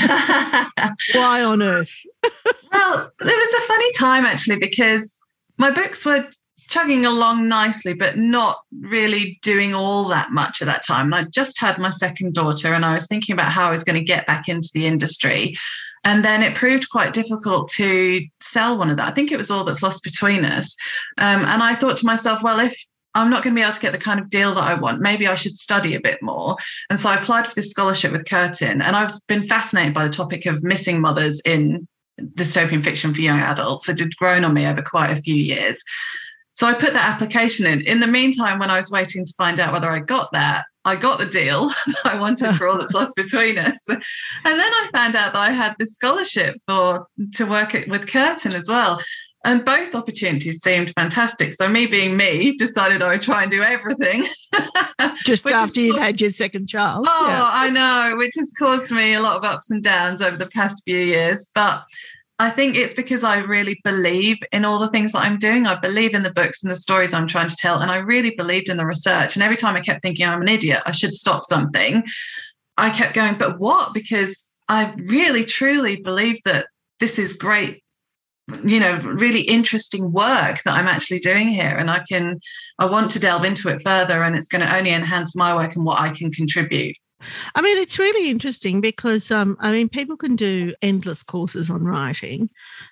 why 1.14 1.44
on 1.44 1.62
earth? 1.62 1.92
well, 2.72 3.12
there 3.20 3.38
was 3.38 3.54
a 3.54 3.68
funny 3.68 3.92
time 3.94 4.26
actually 4.26 4.60
because 4.60 5.22
my 5.60 5.70
books 5.70 6.06
were 6.06 6.28
chugging 6.68 7.06
along 7.06 7.48
nicely, 7.48 7.94
but 7.94 8.18
not 8.18 8.60
really 8.82 9.40
doing 9.42 9.74
all 9.74 10.06
that 10.06 10.32
much 10.32 10.62
at 10.62 10.66
that 10.66 10.86
time. 10.86 11.08
And 11.08 11.16
I 11.16 11.24
just 11.30 11.60
had 11.60 11.78
my 11.78 11.90
second 11.90 12.34
daughter, 12.34 12.74
and 12.74 12.86
I 12.86 12.94
was 12.94 13.08
thinking 13.08 13.34
about 13.34 13.52
how 13.52 13.68
I 13.68 13.72
was 13.72 13.84
going 13.84 14.00
to 14.00 14.06
get 14.06 14.26
back 14.26 14.48
into 14.48 14.70
the 14.74 14.86
industry. 14.86 15.56
And 16.06 16.24
then 16.24 16.42
it 16.42 16.56
proved 16.56 16.90
quite 16.90 17.14
difficult 17.14 17.70
to 17.72 18.26
sell 18.40 18.78
one 18.78 18.90
of 18.90 18.98
that. 18.98 19.10
I 19.10 19.12
think 19.12 19.32
it 19.32 19.38
was 19.38 19.52
all 19.52 19.66
that's 19.66 19.84
lost 19.84 20.04
between 20.04 20.46
us. 20.46 20.76
Um, 21.18 21.44
and 21.44 21.62
I 21.62 21.76
thought 21.76 21.98
to 21.98 22.06
myself, 22.06 22.42
well, 22.42 22.60
if 22.60 22.80
I'm 23.16 23.30
not 23.30 23.44
going 23.44 23.56
to 23.56 23.60
be 23.60 23.64
able 23.64 23.74
to 23.74 23.82
get 23.82 23.92
the 23.92 23.98
kind 23.98 24.20
of 24.20 24.30
deal 24.30 24.54
that 24.54 24.64
I 24.64 24.76
want. 24.76 25.02
Maybe 25.02 25.28
I 25.28 25.36
should 25.36 25.58
study 25.58 25.96
a 25.96 26.00
bit 26.00 26.22
more. 26.22 26.56
And 26.90 27.00
so 27.00 27.10
I 27.10 27.16
applied 27.16 27.48
for 27.48 27.56
this 27.56 27.72
scholarship 27.72 28.12
with 28.12 28.30
Curtin. 28.30 28.82
And 28.82 28.96
I've 28.96 29.12
been 29.28 29.44
fascinated 29.44 29.94
by 29.94 30.06
the 30.06 30.14
topic 30.14 30.46
of 30.46 30.64
missing 30.64 31.02
mothers 31.02 31.42
in 31.44 31.88
dystopian 32.36 32.84
fiction 32.84 33.14
for 33.14 33.22
young 33.22 33.40
adults. 33.40 33.90
It 33.90 34.00
had 34.00 34.16
grown 34.18 34.44
on 34.44 34.54
me 34.54 34.66
over 34.68 34.82
quite 34.82 35.12
a 35.12 35.22
few 35.22 35.36
years. 35.36 35.84
So 36.54 36.68
I 36.68 36.74
put 36.74 36.94
that 36.94 37.10
application 37.10 37.66
in. 37.66 37.82
In 37.82 38.02
the 38.02 38.08
meantime, 38.08 38.60
when 38.60 38.70
I 38.70 38.78
was 38.78 38.92
waiting 38.92 39.26
to 39.26 39.34
find 39.38 39.60
out 39.60 39.72
whether 39.72 39.90
I 39.90 40.00
got 40.00 40.32
that, 40.34 40.66
I 40.86 40.96
got 40.96 41.20
the 41.20 41.26
deal 41.26 41.72
I 42.04 42.20
wanted 42.20 42.56
for 42.56 42.68
all 42.68 42.78
that's 42.78 42.94
lost 42.94 43.16
between 43.16 43.58
us. 43.58 43.88
And 43.90 44.00
then 44.44 44.60
I 44.60 44.90
found 44.94 45.16
out 45.16 45.34
that 45.34 45.40
I 45.40 45.52
had 45.52 45.76
this 45.78 45.94
scholarship 45.94 46.58
for 46.68 47.08
to 47.36 47.46
work 47.46 47.74
with 47.88 48.08
Curtin 48.08 48.54
as 48.54 48.68
well. 48.68 49.02
And 49.46 49.64
both 49.64 49.96
opportunities 49.96 50.62
seemed 50.62 50.92
fantastic. 50.92 51.54
So 51.54 51.70
me 51.70 51.88
being 51.88 52.18
me, 52.18 52.58
decided 52.58 53.02
I 53.02 53.12
would 53.12 53.22
try 53.22 53.44
and 53.44 53.52
do 53.52 53.62
everything. 53.62 54.26
Just 55.24 55.48
after 55.48 55.80
you'd 55.80 55.98
had 55.98 56.20
your 56.20 56.30
second 56.30 56.68
child. 56.68 57.06
Oh, 57.08 57.28
yeah. 57.28 57.50
I 57.50 57.70
know, 57.70 58.18
which 58.18 58.34
has 58.36 58.52
caused 58.58 58.92
me 58.92 59.14
a 59.14 59.22
lot 59.22 59.38
of 59.38 59.46
ups 59.46 59.72
and 59.72 59.82
downs 59.82 60.22
over 60.22 60.36
the 60.36 60.48
past 60.48 60.84
few 60.84 60.98
years. 60.98 61.50
But 61.56 61.84
I 62.38 62.50
think 62.50 62.76
it's 62.76 62.94
because 62.94 63.24
I 63.24 63.38
really 63.38 63.80
believe 63.86 64.40
in 64.52 64.66
all 64.66 64.80
the 64.80 64.90
things 64.90 65.14
that 65.14 65.24
I'm 65.24 65.38
doing. 65.38 65.68
I 65.68 65.76
believe 65.76 66.14
in 66.14 66.24
the 66.24 66.34
books 66.34 66.62
and 66.62 66.72
the 66.72 66.76
stories 66.76 67.14
I'm 67.14 67.28
trying 67.28 67.50
to 67.50 67.56
tell. 67.56 67.80
And 67.80 67.92
I 67.92 67.98
really 67.98 68.36
believed 68.36 68.68
in 68.68 68.76
the 68.76 68.86
research. 68.86 69.36
And 69.36 69.44
every 69.44 69.58
time 69.58 69.76
I 69.76 69.82
kept 69.82 70.02
thinking 70.02 70.28
I'm 70.28 70.42
an 70.42 70.50
idiot, 70.50 70.82
I 70.86 70.92
should 70.92 71.16
stop 71.16 71.46
something, 71.46 72.04
I 72.78 72.90
kept 72.90 73.14
going, 73.14 73.38
but 73.38 73.60
what? 73.60 73.94
Because 73.94 74.58
I 74.70 74.94
really 74.98 75.44
truly 75.46 75.98
believe 75.98 76.38
that 76.46 76.68
this 77.00 77.20
is 77.20 77.34
great 77.36 77.84
you 78.64 78.80
know 78.80 78.98
really 78.98 79.42
interesting 79.42 80.12
work 80.12 80.62
that 80.64 80.74
i'm 80.74 80.88
actually 80.88 81.20
doing 81.20 81.48
here 81.50 81.76
and 81.78 81.90
i 81.90 82.02
can 82.10 82.40
i 82.80 82.86
want 82.86 83.12
to 83.12 83.20
delve 83.20 83.46
into 83.46 83.70
it 83.70 83.82
further 83.82 84.24
and 84.24 84.36
it's 84.36 84.48
going 84.48 84.66
to 84.66 84.76
only 84.76 84.92
enhance 84.92 85.36
my 85.36 85.56
work 85.56 85.76
and 85.76 85.86
what 85.86 86.00
i 86.00 86.10
can 86.10 86.32
contribute 86.32 86.96
I 87.54 87.62
mean, 87.62 87.78
it's 87.78 88.00
really 88.00 88.30
interesting 88.30 88.80
because, 88.80 89.30
um, 89.30 89.58
I 89.60 89.72
mean, 89.72 89.90
people 89.90 90.16
can 90.16 90.38
do 90.38 90.74
endless 90.82 91.22
courses 91.22 91.70
on 91.70 91.84
writing, 91.84 92.50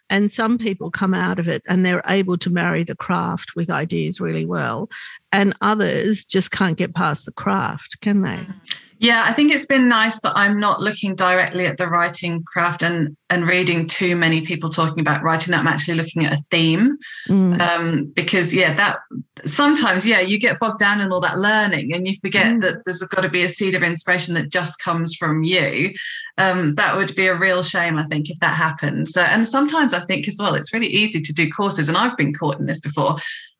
and 0.10 0.32
some 0.32 0.58
people 0.58 0.92
come 0.92 1.14
out 1.14 1.40
of 1.40 1.48
it 1.48 1.64
and 1.68 1.86
they're 1.86 2.04
able 2.08 2.38
to 2.40 2.50
marry 2.50 2.84
the 2.84 2.96
craft 2.96 3.56
with 3.56 3.70
ideas 3.70 4.20
really 4.20 4.46
well, 4.46 4.90
and 5.32 5.56
others 5.62 6.26
just 6.26 6.52
can't 6.52 6.78
get 6.78 6.94
past 6.94 7.26
the 7.26 7.32
craft, 7.32 8.02
can 8.02 8.22
they? 8.22 8.38
Mm. 8.38 8.80
Yeah, 9.00 9.24
I 9.25 9.34
think 9.34 9.51
it's 9.51 9.68
been 9.68 9.88
nice 9.88 10.20
that 10.22 10.34
I'm 10.36 10.60
not 10.60 10.82
looking 10.82 11.13
directly 11.13 11.68
at 11.68 11.77
the 11.77 11.88
writing 11.88 12.44
craft 12.44 12.82
and 12.82 13.16
and 13.30 13.48
reading 13.48 13.86
too 13.86 14.16
many 14.16 14.42
people 14.42 14.70
talking 14.70 15.00
about 15.00 15.22
writing. 15.22 15.51
That 15.51 15.60
I'm 15.60 15.68
actually 15.68 15.96
looking 15.96 16.25
at 16.25 16.34
a 16.34 16.44
theme, 16.50 16.98
mm. 17.27 17.62
um, 17.62 18.06
because 18.06 18.54
yeah, 18.54 18.74
that 18.74 19.00
sometimes 19.46 20.06
yeah 20.06 20.20
you 20.20 20.39
get 20.39 20.60
bogged 20.60 20.80
down 20.80 21.00
in 21.00 21.12
all 21.12 21.22
that 21.22 21.38
learning 21.38 21.94
and 21.94 22.08
you 22.08 22.16
forget 22.22 22.48
mm. 22.48 22.62
that 22.62 22.77
there's 22.86 23.04
got 23.04 23.22
to 23.22 23.30
be 23.30 23.44
a 23.44 23.50
seed 23.50 23.75
of 23.75 23.84
inspiration 23.84 24.34
that 24.34 24.50
just 24.50 24.82
comes 24.82 25.16
from 25.16 25.44
you. 25.44 25.94
Um, 26.39 26.75
that 26.75 26.96
would 26.96 27.16
be 27.16 27.27
a 27.27 27.36
real 27.36 27.63
shame, 27.63 27.98
I 27.98 28.06
think, 28.06 28.30
if 28.30 28.39
that 28.39 28.56
happened. 28.56 29.10
So, 29.10 29.24
and 29.24 29.48
sometimes 29.48 29.94
I 29.94 30.01
think 30.01 30.27
as 30.27 30.38
well, 30.39 30.54
it's 30.54 30.72
really 30.72 30.88
easy 30.88 31.20
to 31.20 31.34
do 31.34 31.50
courses, 31.51 31.88
and 31.88 31.98
I've 31.98 32.18
been 32.18 32.34
caught 32.34 32.60
in 32.60 32.66
this 32.66 32.80
before 32.80 33.18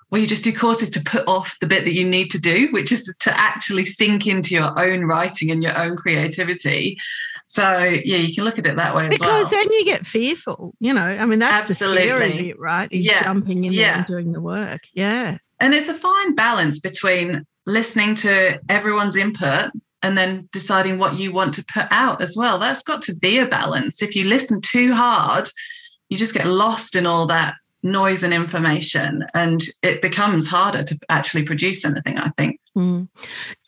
where 0.10 0.22
you 0.22 0.28
just 0.28 0.44
do 0.44 0.54
courses 0.54 0.90
to 0.92 1.04
put 1.04 1.28
off 1.28 1.58
the 1.60 1.68
bit 1.68 1.84
that 1.84 1.94
you 1.94 2.08
need 2.08 2.32
to 2.32 2.40
do, 2.40 2.70
which 2.72 2.92
is 2.92 3.14
to 3.20 3.40
actually 3.40 3.86
sink 3.86 4.26
into 4.26 4.56
your 4.56 4.78
own 4.80 5.04
writing 5.06 5.52
and 5.52 5.62
your 5.62 5.78
own 5.78 5.98
creativity. 5.98 6.98
So 7.46 7.80
yeah, 7.84 8.18
you 8.18 8.34
can 8.34 8.44
look 8.44 8.60
at 8.60 8.66
it 8.66 8.76
that 8.76 8.96
way 8.96 9.10
because 9.10 9.22
well. 9.22 9.40
Because 9.40 9.52
then 9.52 9.72
you 9.72 9.86
get 9.86 10.06
fearful. 10.06 10.74
You 10.80 10.94
know, 10.94 11.02
I 11.02 11.26
mean 11.26 11.40
that's 11.40 11.70
Absolutely. 11.70 11.98
the 11.98 12.04
scary 12.04 12.42
bit, 12.48 12.60
right? 12.60 12.90
Is 12.92 13.06
yeah. 13.06 13.24
jumping 13.24 13.66
in 13.66 13.74
yeah. 13.74 13.84
there 13.84 13.96
and 13.96 14.06
doing 14.06 14.32
the 14.32 14.42
work. 14.42 14.82
Yeah. 14.94 15.38
And 15.60 15.74
it's 15.74 15.90
a 15.90 15.94
fine 15.94 16.36
balance 16.36 16.80
between 16.80 17.46
listening 17.66 18.16
to 18.16 18.60
everyone's 18.70 19.16
input 19.16 19.72
and 20.04 20.18
then 20.18 20.48
deciding 20.52 21.00
what 21.00 21.18
you 21.18 21.34
want 21.34 21.54
to 21.56 21.66
put 21.74 21.88
out 21.90 22.22
as 22.22 22.36
well. 22.38 22.60
That's 22.60 22.84
got 22.84 23.02
to 23.04 23.16
be 23.16 23.40
a 23.40 23.48
balance. 23.48 24.02
If 24.02 24.16
you 24.16 24.26
listen 24.26 24.62
too 24.62 24.94
hard, 24.94 25.50
you 26.10 26.18
just 26.18 26.34
get 26.34 26.46
lost 26.46 26.96
in 26.96 27.06
all 27.06 27.28
that 27.28 27.56
noise 27.91 28.24
and 28.24 28.34
information 28.34 29.25
and 29.34 29.63
it 29.84 30.01
becomes 30.01 30.48
harder 30.48 30.84
to 30.84 30.98
actually 31.10 31.44
produce 31.44 31.86
anything 31.86 32.17
i 32.17 32.29
think 32.38 32.60
mm. 32.77 33.08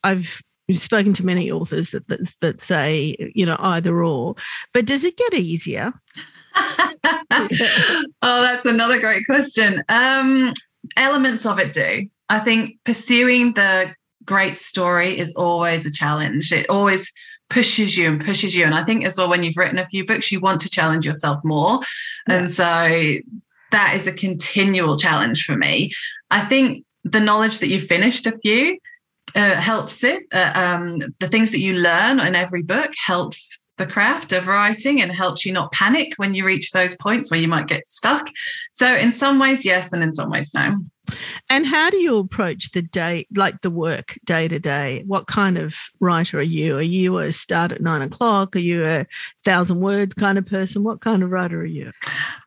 i've 0.03 0.41
spoken 0.71 1.13
to 1.13 1.25
many 1.25 1.51
authors 1.51 1.91
that, 1.91 2.07
that, 2.07 2.19
that 2.41 2.61
say 2.61 3.15
you 3.33 3.45
know 3.45 3.57
either 3.59 4.03
or 4.03 4.35
but 4.73 4.85
does 4.85 5.03
it 5.03 5.17
get 5.17 5.33
easier 5.33 5.93
oh 6.55 7.47
that's 8.21 8.65
another 8.65 8.99
great 8.99 9.25
question 9.25 9.83
um, 9.89 10.53
elements 10.97 11.45
of 11.45 11.59
it 11.59 11.73
do 11.73 12.07
i 12.29 12.39
think 12.39 12.77
pursuing 12.85 13.53
the 13.53 13.93
great 14.29 14.55
story 14.55 15.17
is 15.17 15.33
always 15.35 15.87
a 15.87 15.91
challenge. 15.91 16.53
It 16.53 16.69
always 16.69 17.11
pushes 17.49 17.97
you 17.97 18.07
and 18.07 18.23
pushes 18.23 18.55
you. 18.55 18.63
And 18.63 18.75
I 18.75 18.85
think 18.85 19.03
as 19.03 19.17
well, 19.17 19.27
when 19.27 19.43
you've 19.43 19.57
written 19.57 19.79
a 19.79 19.87
few 19.87 20.05
books, 20.05 20.31
you 20.31 20.39
want 20.39 20.61
to 20.61 20.69
challenge 20.69 21.03
yourself 21.03 21.41
more. 21.43 21.79
Yeah. 22.27 22.35
And 22.35 22.49
so 22.51 23.17
that 23.71 23.95
is 23.95 24.07
a 24.07 24.13
continual 24.13 24.97
challenge 24.97 25.43
for 25.43 25.55
me. 25.55 25.91
I 26.31 26.45
think 26.45 26.85
the 27.03 27.19
knowledge 27.19 27.59
that 27.59 27.67
you've 27.67 27.87
finished 27.87 28.27
a 28.27 28.37
few 28.39 28.77
uh, 29.35 29.55
helps 29.55 30.03
it. 30.03 30.23
Uh, 30.33 30.51
um, 30.55 30.99
the 31.19 31.27
things 31.27 31.51
that 31.51 31.59
you 31.59 31.79
learn 31.79 32.19
in 32.19 32.35
every 32.35 32.63
book 32.63 32.91
helps 33.05 33.65
the 33.77 33.87
craft 33.87 34.33
of 34.33 34.47
writing 34.47 35.01
and 35.01 35.11
helps 35.11 35.45
you 35.45 35.53
not 35.53 35.71
panic 35.71 36.13
when 36.17 36.33
you 36.33 36.45
reach 36.45 36.71
those 36.71 36.95
points 36.97 37.31
where 37.31 37.39
you 37.39 37.47
might 37.47 37.67
get 37.67 37.85
stuck. 37.85 38.29
So, 38.71 38.93
in 38.95 39.13
some 39.13 39.39
ways, 39.39 39.65
yes, 39.65 39.93
and 39.93 40.03
in 40.03 40.13
some 40.13 40.29
ways, 40.29 40.53
no. 40.53 40.75
And 41.49 41.65
how 41.65 41.89
do 41.89 41.97
you 41.97 42.17
approach 42.17 42.71
the 42.71 42.81
day, 42.81 43.27
like 43.35 43.61
the 43.61 43.69
work 43.69 44.17
day 44.23 44.47
to 44.47 44.59
day? 44.59 45.03
What 45.05 45.27
kind 45.27 45.57
of 45.57 45.75
writer 45.99 46.39
are 46.39 46.43
you? 46.43 46.77
Are 46.77 46.81
you 46.81 47.17
a 47.17 47.31
start 47.31 47.71
at 47.71 47.81
nine 47.81 48.01
o'clock? 48.01 48.55
Are 48.55 48.59
you 48.59 48.85
a 48.85 49.05
thousand 49.43 49.79
words 49.79 50.13
kind 50.13 50.37
of 50.37 50.45
person? 50.45 50.83
What 50.83 51.01
kind 51.01 51.23
of 51.23 51.31
writer 51.31 51.61
are 51.61 51.65
you? 51.65 51.91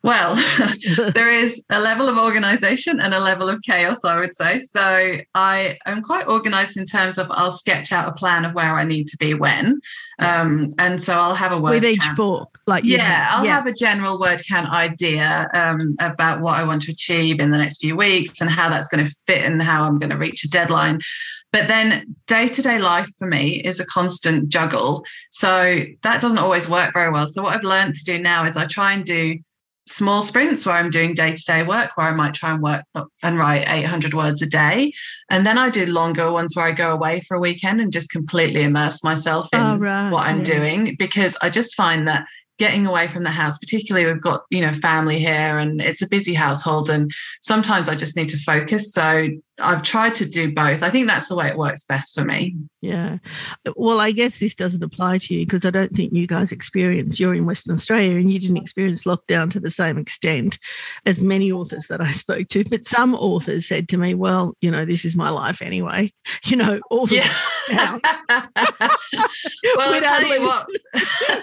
Well, 0.03 0.35
there 1.13 1.31
is 1.31 1.65
a 1.69 1.79
level 1.79 2.09
of 2.09 2.17
organization 2.17 2.99
and 2.99 3.13
a 3.13 3.19
level 3.19 3.49
of 3.49 3.61
chaos, 3.61 4.03
I 4.03 4.19
would 4.19 4.35
say. 4.35 4.59
So 4.59 5.17
I 5.35 5.77
am 5.85 6.01
quite 6.01 6.27
organized 6.27 6.77
in 6.77 6.85
terms 6.85 7.17
of 7.17 7.27
I'll 7.31 7.51
sketch 7.51 7.91
out 7.91 8.07
a 8.07 8.13
plan 8.13 8.45
of 8.45 8.53
where 8.53 8.73
I 8.73 8.83
need 8.83 9.07
to 9.07 9.17
be 9.17 9.33
when. 9.33 9.81
Um, 10.19 10.67
and 10.77 11.01
so 11.01 11.13
I'll 11.13 11.35
have 11.35 11.51
a 11.51 11.59
word 11.59 11.71
with 11.71 11.85
each 11.85 12.01
count. 12.01 12.17
book, 12.17 12.59
like 12.67 12.83
yeah, 12.83 13.29
I'll 13.31 13.45
yeah. 13.45 13.55
have 13.55 13.65
a 13.65 13.73
general 13.73 14.19
word 14.19 14.41
count 14.47 14.69
idea 14.69 15.49
um, 15.53 15.95
about 15.99 16.41
what 16.41 16.55
I 16.55 16.63
want 16.63 16.83
to 16.83 16.91
achieve 16.91 17.39
in 17.39 17.51
the 17.51 17.57
next 17.57 17.79
few 17.79 17.95
weeks 17.95 18.39
and 18.39 18.49
how 18.53 18.69
that's 18.69 18.87
going 18.87 19.05
to 19.05 19.15
fit 19.27 19.43
and 19.43 19.61
how 19.61 19.83
I'm 19.83 19.97
going 19.97 20.09
to 20.09 20.17
reach 20.17 20.43
a 20.43 20.49
deadline. 20.49 20.99
But 21.51 21.67
then 21.67 22.15
day 22.25 22.47
to 22.47 22.61
day 22.61 22.79
life 22.79 23.09
for 23.19 23.27
me 23.27 23.61
is 23.63 23.79
a 23.79 23.85
constant 23.85 24.49
juggle. 24.49 25.05
So 25.31 25.81
that 26.01 26.21
doesn't 26.21 26.39
always 26.39 26.67
work 26.67 26.93
very 26.93 27.11
well. 27.11 27.27
So 27.27 27.43
what 27.43 27.55
I've 27.55 27.63
learned 27.63 27.95
to 27.95 28.05
do 28.05 28.19
now 28.19 28.45
is 28.45 28.57
I 28.57 28.65
try 28.65 28.93
and 28.93 29.05
do 29.05 29.37
small 29.85 30.21
sprints 30.21 30.65
where 30.65 30.75
I'm 30.75 30.89
doing 30.89 31.13
day 31.13 31.35
to 31.35 31.43
day 31.45 31.63
work, 31.63 31.91
where 31.95 32.07
I 32.07 32.15
might 32.15 32.33
try 32.33 32.51
and 32.51 32.61
work 32.61 32.83
and 33.21 33.37
write 33.37 33.67
800 33.67 34.13
words 34.13 34.41
a 34.41 34.47
day. 34.47 34.93
And 35.29 35.45
then 35.45 35.57
I 35.57 35.69
do 35.69 35.85
longer 35.85 36.31
ones 36.31 36.55
where 36.55 36.65
I 36.65 36.71
go 36.71 36.93
away 36.93 37.21
for 37.27 37.35
a 37.35 37.39
weekend 37.39 37.81
and 37.81 37.91
just 37.91 38.09
completely 38.09 38.63
immerse 38.63 39.03
myself 39.03 39.47
oh, 39.53 39.57
in 39.57 39.63
oh, 39.63 39.77
right. 39.77 40.09
what 40.09 40.25
I'm 40.25 40.43
doing 40.43 40.95
because 40.97 41.37
I 41.41 41.49
just 41.49 41.75
find 41.75 42.07
that 42.07 42.25
getting 42.63 42.85
away 42.85 43.09
from 43.09 43.23
the 43.23 43.29
house 43.29 43.57
particularly 43.57 44.07
we've 44.07 44.21
got 44.21 44.43
you 44.49 44.61
know 44.61 44.71
family 44.71 45.19
here 45.19 45.57
and 45.57 45.81
it's 45.81 46.01
a 46.01 46.07
busy 46.07 46.33
household 46.33 46.89
and 46.89 47.11
sometimes 47.41 47.89
i 47.89 47.95
just 47.95 48.15
need 48.15 48.29
to 48.29 48.37
focus. 48.37 48.93
So 48.93 49.27
i've 49.59 49.83
tried 49.83 50.13
to 50.13 50.25
do 50.25 50.51
both 50.51 50.81
i 50.81 50.89
think 50.89 51.07
that's 51.07 51.27
the 51.27 51.35
way 51.35 51.47
it 51.47 51.57
works 51.57 51.83
best 51.85 52.15
for 52.17 52.25
me 52.25 52.55
yeah 52.81 53.17
well 53.75 53.99
i 53.99 54.11
guess 54.11 54.39
this 54.39 54.55
doesn't 54.55 54.83
apply 54.83 55.17
to 55.17 55.33
you 55.33 55.45
because 55.45 55.63
i 55.65 55.69
don't 55.69 55.95
think 55.95 56.11
you 56.13 56.25
guys 56.25 56.51
experience 56.51 57.19
you're 57.19 57.35
in 57.35 57.45
western 57.45 57.73
australia 57.73 58.17
and 58.17 58.31
you 58.31 58.39
didn't 58.39 58.57
experience 58.57 59.03
lockdown 59.03 59.49
to 59.49 59.59
the 59.59 59.69
same 59.69 59.97
extent 59.97 60.57
as 61.05 61.21
many 61.21 61.51
authors 61.51 61.87
that 61.87 62.01
i 62.01 62.11
spoke 62.11 62.47
to 62.49 62.63
but 62.69 62.85
some 62.85 63.13
authors 63.15 63.67
said 63.67 63.87
to 63.87 63.97
me 63.97 64.13
well 64.13 64.55
you 64.61 64.71
know 64.71 64.85
this 64.85 65.05
is 65.05 65.15
my 65.15 65.29
life 65.29 65.61
anyway 65.61 66.11
you 66.45 66.57
know 66.57 66.79
authors 66.89 67.17
yeah. 67.17 67.33
well, 69.75 69.91
we 69.91 69.99
don't, 69.99 70.29
leave, 70.29 70.41
what, 70.41 70.67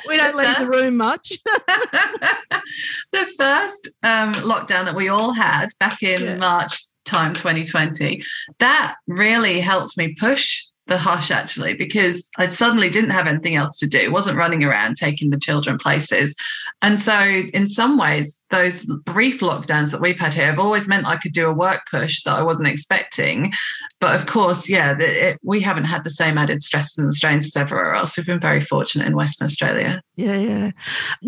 we 0.06 0.16
don't 0.16 0.36
leave 0.36 0.58
the 0.58 0.66
room 0.66 0.96
much. 0.96 1.32
the 3.12 3.26
first 3.38 3.90
um, 4.02 4.34
lockdown 4.34 4.84
that 4.84 4.94
we 4.94 5.08
all 5.08 5.32
had 5.32 5.68
back 5.78 6.02
in 6.02 6.22
yeah. 6.22 6.36
March 6.36 6.82
time 7.10 7.34
2020, 7.34 8.22
that 8.58 8.96
really 9.06 9.60
helped 9.60 9.98
me 9.98 10.14
push 10.18 10.62
the 10.90 10.98
hush 10.98 11.30
actually 11.30 11.72
because 11.72 12.28
I 12.36 12.48
suddenly 12.48 12.90
didn't 12.90 13.10
have 13.10 13.28
anything 13.28 13.54
else 13.54 13.78
to 13.78 13.88
do, 13.88 14.10
wasn't 14.10 14.36
running 14.36 14.64
around 14.64 14.96
taking 14.96 15.30
the 15.30 15.38
children 15.38 15.78
places. 15.78 16.34
And 16.82 17.00
so, 17.00 17.18
in 17.20 17.68
some 17.68 17.96
ways, 17.96 18.42
those 18.50 18.84
brief 19.04 19.40
lockdowns 19.40 19.92
that 19.92 20.00
we've 20.00 20.18
had 20.18 20.34
here 20.34 20.46
have 20.46 20.58
always 20.58 20.88
meant 20.88 21.06
I 21.06 21.16
could 21.16 21.32
do 21.32 21.48
a 21.48 21.54
work 21.54 21.82
push 21.90 22.22
that 22.24 22.34
I 22.34 22.42
wasn't 22.42 22.68
expecting. 22.68 23.52
But 24.00 24.18
of 24.18 24.26
course, 24.26 24.68
yeah, 24.68 24.96
it, 24.98 25.38
we 25.42 25.60
haven't 25.60 25.84
had 25.84 26.04
the 26.04 26.10
same 26.10 26.36
added 26.36 26.62
stresses 26.62 26.98
and 26.98 27.14
strains 27.14 27.46
as 27.46 27.56
everywhere 27.56 27.94
else. 27.94 28.16
We've 28.16 28.26
been 28.26 28.40
very 28.40 28.60
fortunate 28.60 29.06
in 29.06 29.14
Western 29.14 29.44
Australia. 29.44 30.02
Yeah, 30.16 30.36
yeah. 30.36 30.70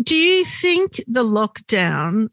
Do 0.03 0.17
you 0.17 0.43
think 0.43 1.03
the 1.07 1.23
lockdown 1.23 2.29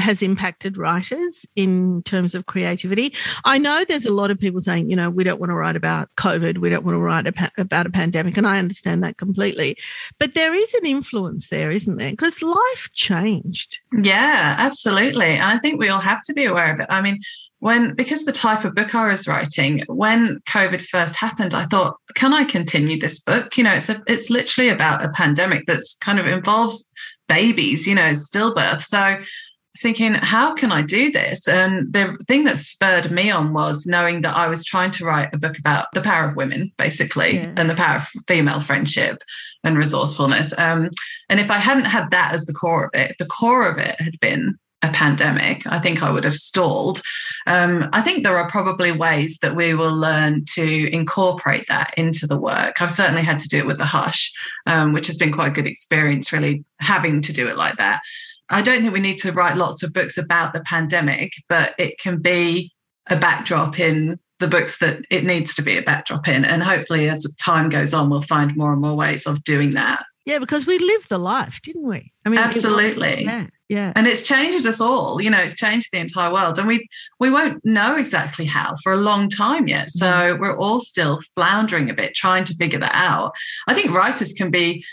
has 0.00 0.22
impacted 0.22 0.76
writers 0.76 1.46
in 1.56 2.02
terms 2.02 2.34
of 2.34 2.46
creativity. 2.46 3.14
I 3.44 3.58
know 3.58 3.84
there's 3.84 4.06
a 4.06 4.12
lot 4.12 4.30
of 4.30 4.38
people 4.38 4.60
saying, 4.60 4.90
you 4.90 4.96
know, 4.96 5.10
we 5.10 5.24
don't 5.24 5.40
want 5.40 5.50
to 5.50 5.56
write 5.56 5.76
about 5.76 6.08
COVID, 6.16 6.58
we 6.58 6.70
don't 6.70 6.84
want 6.84 6.96
to 6.96 7.00
write 7.00 7.26
about 7.58 7.86
a 7.86 7.90
pandemic, 7.90 8.36
and 8.36 8.46
I 8.46 8.58
understand 8.58 9.02
that 9.02 9.18
completely. 9.18 9.76
But 10.18 10.34
there 10.34 10.54
is 10.54 10.74
an 10.74 10.86
influence 10.86 11.48
there, 11.48 11.70
isn't 11.70 11.96
there? 11.96 12.10
Because 12.10 12.42
life 12.42 12.90
changed. 12.94 13.78
Yeah, 14.02 14.56
absolutely. 14.58 15.26
And 15.26 15.44
I 15.44 15.58
think 15.58 15.78
we 15.78 15.88
all 15.88 16.00
have 16.00 16.22
to 16.24 16.32
be 16.32 16.44
aware 16.44 16.72
of 16.72 16.80
it. 16.80 16.86
I 16.88 17.00
mean, 17.02 17.20
when 17.60 17.94
because 17.94 18.24
the 18.24 18.32
type 18.32 18.64
of 18.64 18.74
book 18.74 18.94
I 18.94 19.08
was 19.08 19.28
writing, 19.28 19.84
when 19.86 20.40
COVID 20.48 20.80
first 20.80 21.14
happened, 21.16 21.54
I 21.54 21.64
thought, 21.64 21.96
can 22.14 22.32
I 22.32 22.44
continue 22.44 22.98
this 22.98 23.20
book? 23.20 23.56
You 23.56 23.64
know, 23.64 23.74
it's 23.74 23.90
a, 23.90 24.02
it's 24.06 24.30
literally 24.30 24.70
about 24.70 25.04
a 25.04 25.10
pandemic 25.10 25.66
that's 25.66 25.96
kind 25.98 26.18
of 26.18 26.26
involves 26.26 26.90
babies, 27.28 27.86
you 27.86 27.94
know, 27.94 28.10
stillbirth. 28.10 28.82
So 28.82 29.18
thinking, 29.78 30.14
how 30.14 30.54
can 30.54 30.72
I 30.72 30.82
do 30.82 31.10
this? 31.10 31.48
And 31.48 31.92
the 31.92 32.16
thing 32.26 32.44
that 32.44 32.58
spurred 32.58 33.10
me 33.10 33.30
on 33.30 33.52
was 33.52 33.86
knowing 33.86 34.22
that 34.22 34.36
I 34.36 34.48
was 34.48 34.64
trying 34.64 34.90
to 34.92 35.04
write 35.04 35.32
a 35.32 35.38
book 35.38 35.58
about 35.58 35.86
the 35.94 36.00
power 36.00 36.28
of 36.28 36.36
women, 36.36 36.72
basically, 36.76 37.36
yeah. 37.36 37.52
and 37.56 37.70
the 37.70 37.74
power 37.74 37.96
of 37.96 38.08
female 38.26 38.60
friendship 38.60 39.18
and 39.64 39.76
resourcefulness. 39.76 40.52
Um, 40.58 40.90
and 41.28 41.40
if 41.40 41.50
I 41.50 41.58
hadn't 41.58 41.84
had 41.84 42.10
that 42.10 42.32
as 42.34 42.46
the 42.46 42.52
core 42.52 42.84
of 42.84 42.90
it, 42.94 43.16
the 43.18 43.26
core 43.26 43.68
of 43.68 43.78
it 43.78 44.00
had 44.00 44.18
been 44.20 44.58
a 44.82 44.88
pandemic, 44.88 45.66
I 45.66 45.78
think 45.78 46.02
I 46.02 46.10
would 46.10 46.24
have 46.24 46.34
stalled. 46.34 47.02
Um, 47.46 47.88
I 47.92 48.00
think 48.00 48.24
there 48.24 48.38
are 48.38 48.48
probably 48.48 48.92
ways 48.92 49.38
that 49.42 49.54
we 49.54 49.74
will 49.74 49.94
learn 49.94 50.44
to 50.54 50.90
incorporate 50.90 51.66
that 51.68 51.92
into 51.98 52.26
the 52.26 52.40
work. 52.40 52.80
I've 52.80 52.90
certainly 52.90 53.22
had 53.22 53.40
to 53.40 53.48
do 53.48 53.58
it 53.58 53.66
with 53.66 53.78
the 53.78 53.84
Hush, 53.84 54.32
um, 54.66 54.92
which 54.92 55.06
has 55.06 55.18
been 55.18 55.32
quite 55.32 55.48
a 55.48 55.54
good 55.54 55.66
experience, 55.66 56.32
really 56.32 56.64
having 56.80 57.20
to 57.22 57.32
do 57.32 57.46
it 57.48 57.56
like 57.56 57.76
that. 57.76 58.00
I 58.50 58.62
don't 58.62 58.82
think 58.82 58.92
we 58.92 59.00
need 59.00 59.18
to 59.18 59.32
write 59.32 59.56
lots 59.56 59.82
of 59.82 59.92
books 59.92 60.18
about 60.18 60.52
the 60.52 60.60
pandemic, 60.60 61.32
but 61.48 61.74
it 61.78 61.98
can 61.98 62.20
be 62.20 62.72
a 63.08 63.16
backdrop 63.16 63.78
in 63.78 64.18
the 64.40 64.48
books 64.48 64.78
that 64.78 65.04
it 65.10 65.24
needs 65.24 65.54
to 65.54 65.62
be 65.62 65.76
a 65.76 65.82
backdrop 65.82 66.26
in. 66.26 66.44
And 66.44 66.62
hopefully, 66.62 67.08
as 67.08 67.24
time 67.36 67.68
goes 67.68 67.94
on, 67.94 68.10
we'll 68.10 68.22
find 68.22 68.56
more 68.56 68.72
and 68.72 68.80
more 68.80 68.96
ways 68.96 69.26
of 69.26 69.44
doing 69.44 69.72
that. 69.72 70.02
Yeah, 70.26 70.38
because 70.38 70.66
we 70.66 70.78
lived 70.78 71.08
the 71.08 71.18
life, 71.18 71.60
didn't 71.62 71.86
we? 71.86 72.12
I 72.24 72.28
mean, 72.28 72.38
absolutely. 72.38 73.24
Yeah, 73.24 73.46
yeah. 73.68 73.92
And 73.96 74.06
it's 74.06 74.22
changed 74.22 74.66
us 74.66 74.80
all. 74.80 75.20
You 75.20 75.30
know, 75.30 75.38
it's 75.40 75.56
changed 75.56 75.88
the 75.92 75.98
entire 75.98 76.32
world, 76.32 76.58
and 76.58 76.68
we 76.68 76.86
we 77.18 77.30
won't 77.30 77.64
know 77.64 77.96
exactly 77.96 78.44
how 78.44 78.74
for 78.82 78.92
a 78.92 78.98
long 78.98 79.28
time 79.28 79.66
yet. 79.66 79.90
So 79.90 80.06
mm. 80.06 80.38
we're 80.38 80.56
all 80.56 80.80
still 80.80 81.20
floundering 81.34 81.88
a 81.88 81.94
bit, 81.94 82.14
trying 82.14 82.44
to 82.44 82.54
figure 82.54 82.78
that 82.78 82.94
out. 82.94 83.32
I 83.66 83.74
think 83.74 83.94
writers 83.94 84.32
can 84.32 84.50
be 84.50 84.84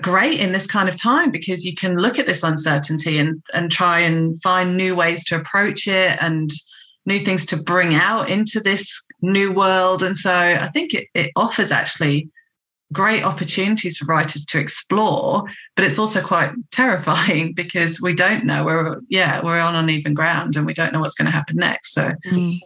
great 0.00 0.38
in 0.38 0.52
this 0.52 0.66
kind 0.66 0.88
of 0.88 0.96
time 1.00 1.30
because 1.30 1.64
you 1.64 1.74
can 1.74 1.96
look 1.96 2.18
at 2.18 2.26
this 2.26 2.42
uncertainty 2.42 3.18
and 3.18 3.42
and 3.54 3.70
try 3.70 3.98
and 3.98 4.40
find 4.42 4.76
new 4.76 4.94
ways 4.94 5.24
to 5.24 5.36
approach 5.36 5.88
it 5.88 6.18
and 6.20 6.50
new 7.06 7.18
things 7.18 7.46
to 7.46 7.56
bring 7.56 7.94
out 7.94 8.28
into 8.28 8.60
this 8.60 9.02
new 9.22 9.52
world. 9.52 10.02
And 10.02 10.16
so 10.16 10.32
i 10.32 10.68
think 10.68 10.92
it, 10.94 11.08
it 11.14 11.30
offers 11.34 11.72
actually 11.72 12.28
great 12.92 13.22
opportunities 13.22 13.96
for 13.96 14.04
writers 14.06 14.44
to 14.44 14.58
explore 14.58 15.44
but 15.76 15.84
it's 15.84 15.98
also 15.98 16.20
quite 16.20 16.50
terrifying 16.72 17.52
because 17.52 18.00
we 18.02 18.12
don't 18.12 18.44
know. 18.44 18.64
We're 18.64 19.00
yeah 19.08 19.42
we're 19.42 19.60
on 19.60 19.74
uneven 19.74 20.12
ground 20.12 20.56
and 20.56 20.66
we 20.66 20.74
don't 20.74 20.92
know 20.92 21.00
what's 21.00 21.14
going 21.14 21.30
to 21.30 21.32
happen 21.32 21.56
next. 21.56 21.94
So 21.94 22.12
mm. 22.26 22.60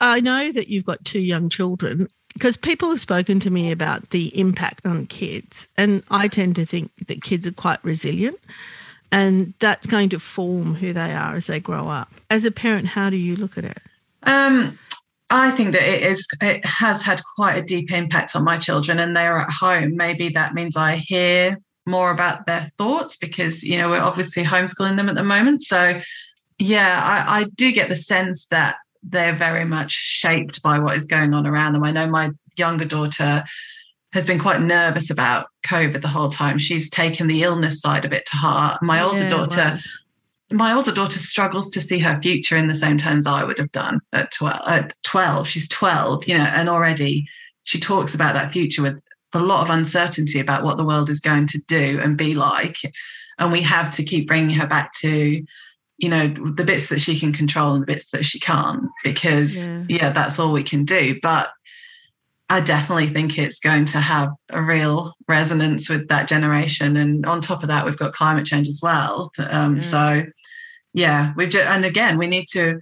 i 0.00 0.20
know 0.20 0.52
that 0.52 0.68
you've 0.68 0.84
got 0.84 1.04
two 1.06 1.20
young 1.20 1.48
children 1.48 2.08
because 2.34 2.56
people 2.56 2.90
have 2.90 3.00
spoken 3.00 3.40
to 3.40 3.50
me 3.50 3.70
about 3.70 4.10
the 4.10 4.38
impact 4.38 4.86
on 4.86 5.06
kids, 5.06 5.68
and 5.76 6.02
I 6.10 6.28
tend 6.28 6.56
to 6.56 6.66
think 6.66 6.90
that 7.06 7.22
kids 7.22 7.46
are 7.46 7.52
quite 7.52 7.84
resilient, 7.84 8.38
and 9.12 9.54
that's 9.58 9.86
going 9.86 10.08
to 10.10 10.20
form 10.20 10.74
who 10.74 10.92
they 10.92 11.12
are 11.12 11.34
as 11.34 11.46
they 11.46 11.60
grow 11.60 11.88
up. 11.88 12.12
As 12.30 12.44
a 12.44 12.50
parent, 12.50 12.86
how 12.86 13.10
do 13.10 13.16
you 13.16 13.36
look 13.36 13.58
at 13.58 13.64
it? 13.64 13.82
Um, 14.22 14.78
I 15.30 15.50
think 15.50 15.72
that 15.72 15.82
it 15.82 16.02
is 16.02 16.26
it 16.40 16.64
has 16.64 17.02
had 17.02 17.22
quite 17.36 17.56
a 17.56 17.62
deep 17.62 17.92
impact 17.92 18.34
on 18.34 18.44
my 18.44 18.58
children, 18.58 18.98
and 18.98 19.16
they're 19.16 19.38
at 19.38 19.50
home. 19.50 19.96
Maybe 19.96 20.28
that 20.30 20.54
means 20.54 20.76
I 20.76 20.96
hear 20.96 21.58
more 21.86 22.10
about 22.10 22.46
their 22.46 22.70
thoughts 22.78 23.16
because 23.16 23.62
you 23.62 23.78
know 23.78 23.88
we're 23.88 24.00
obviously 24.00 24.44
homeschooling 24.44 24.96
them 24.96 25.08
at 25.08 25.14
the 25.14 25.24
moment. 25.24 25.62
So 25.62 26.00
yeah, 26.58 27.00
I, 27.02 27.40
I 27.40 27.44
do 27.54 27.72
get 27.72 27.88
the 27.88 27.96
sense 27.96 28.46
that 28.46 28.76
they're 29.02 29.34
very 29.34 29.64
much 29.64 29.92
shaped 29.92 30.62
by 30.62 30.78
what 30.78 30.96
is 30.96 31.06
going 31.06 31.34
on 31.34 31.46
around 31.46 31.72
them. 31.72 31.84
I 31.84 31.92
know 31.92 32.06
my 32.06 32.30
younger 32.56 32.84
daughter 32.84 33.44
has 34.12 34.26
been 34.26 34.38
quite 34.38 34.60
nervous 34.60 35.10
about 35.10 35.46
COVID 35.66 36.02
the 36.02 36.08
whole 36.08 36.28
time. 36.28 36.58
She's 36.58 36.90
taken 36.90 37.28
the 37.28 37.42
illness 37.42 37.80
side 37.80 38.04
of 38.04 38.12
it 38.12 38.26
to 38.26 38.36
heart. 38.36 38.82
My 38.82 39.02
older 39.02 39.22
yeah, 39.22 39.28
daughter, 39.28 39.78
my 40.50 40.72
older 40.72 40.92
daughter 40.92 41.18
struggles 41.18 41.70
to 41.70 41.80
see 41.80 42.00
her 42.00 42.20
future 42.20 42.56
in 42.56 42.66
the 42.66 42.74
same 42.74 42.98
terms 42.98 43.26
I 43.26 43.44
would 43.44 43.58
have 43.58 43.70
done 43.70 44.00
at 44.12 44.32
12. 44.32 44.60
At 44.66 44.94
12. 45.04 45.46
She's 45.46 45.68
12, 45.68 46.26
you 46.26 46.36
know, 46.36 46.44
and 46.44 46.68
already 46.68 47.28
she 47.62 47.78
talks 47.78 48.14
about 48.14 48.34
that 48.34 48.50
future 48.50 48.82
with 48.82 49.00
a 49.32 49.40
lot 49.40 49.62
of 49.62 49.70
uncertainty 49.70 50.40
about 50.40 50.64
what 50.64 50.76
the 50.76 50.84
world 50.84 51.08
is 51.08 51.20
going 51.20 51.46
to 51.46 51.60
do 51.68 52.00
and 52.02 52.16
be 52.16 52.34
like. 52.34 52.76
And 53.38 53.52
we 53.52 53.62
have 53.62 53.92
to 53.92 54.02
keep 54.02 54.26
bringing 54.26 54.56
her 54.56 54.66
back 54.66 54.92
to, 54.94 55.44
you 56.00 56.08
know, 56.08 56.28
the 56.28 56.64
bits 56.64 56.88
that 56.88 57.00
she 57.00 57.18
can 57.18 57.32
control 57.32 57.74
and 57.74 57.82
the 57.82 57.86
bits 57.86 58.10
that 58.10 58.24
she 58.24 58.40
can't, 58.40 58.82
because, 59.04 59.68
yeah, 59.68 59.84
yeah 59.88 60.10
that's 60.10 60.38
all 60.38 60.52
we 60.52 60.64
can 60.64 60.84
do. 60.84 61.18
But 61.22 61.50
I 62.48 62.60
definitely 62.60 63.08
think 63.08 63.38
it's 63.38 63.60
going 63.60 63.84
to 63.84 64.00
have 64.00 64.30
a 64.48 64.62
real 64.62 65.12
resonance 65.28 65.88
with 65.88 66.08
that 66.08 66.26
generation. 66.26 66.96
And 66.96 67.24
on 67.26 67.40
top 67.40 67.62
of 67.62 67.68
that, 67.68 67.84
we've 67.84 67.98
got 67.98 68.14
climate 68.14 68.46
change 68.46 68.66
as 68.66 68.80
well. 68.82 69.30
Um. 69.38 69.78
So, 69.78 70.24
yeah, 70.92 71.32
we've 71.36 71.50
just, 71.50 71.68
and 71.68 71.84
again, 71.84 72.18
we 72.18 72.26
need 72.26 72.46
to, 72.52 72.80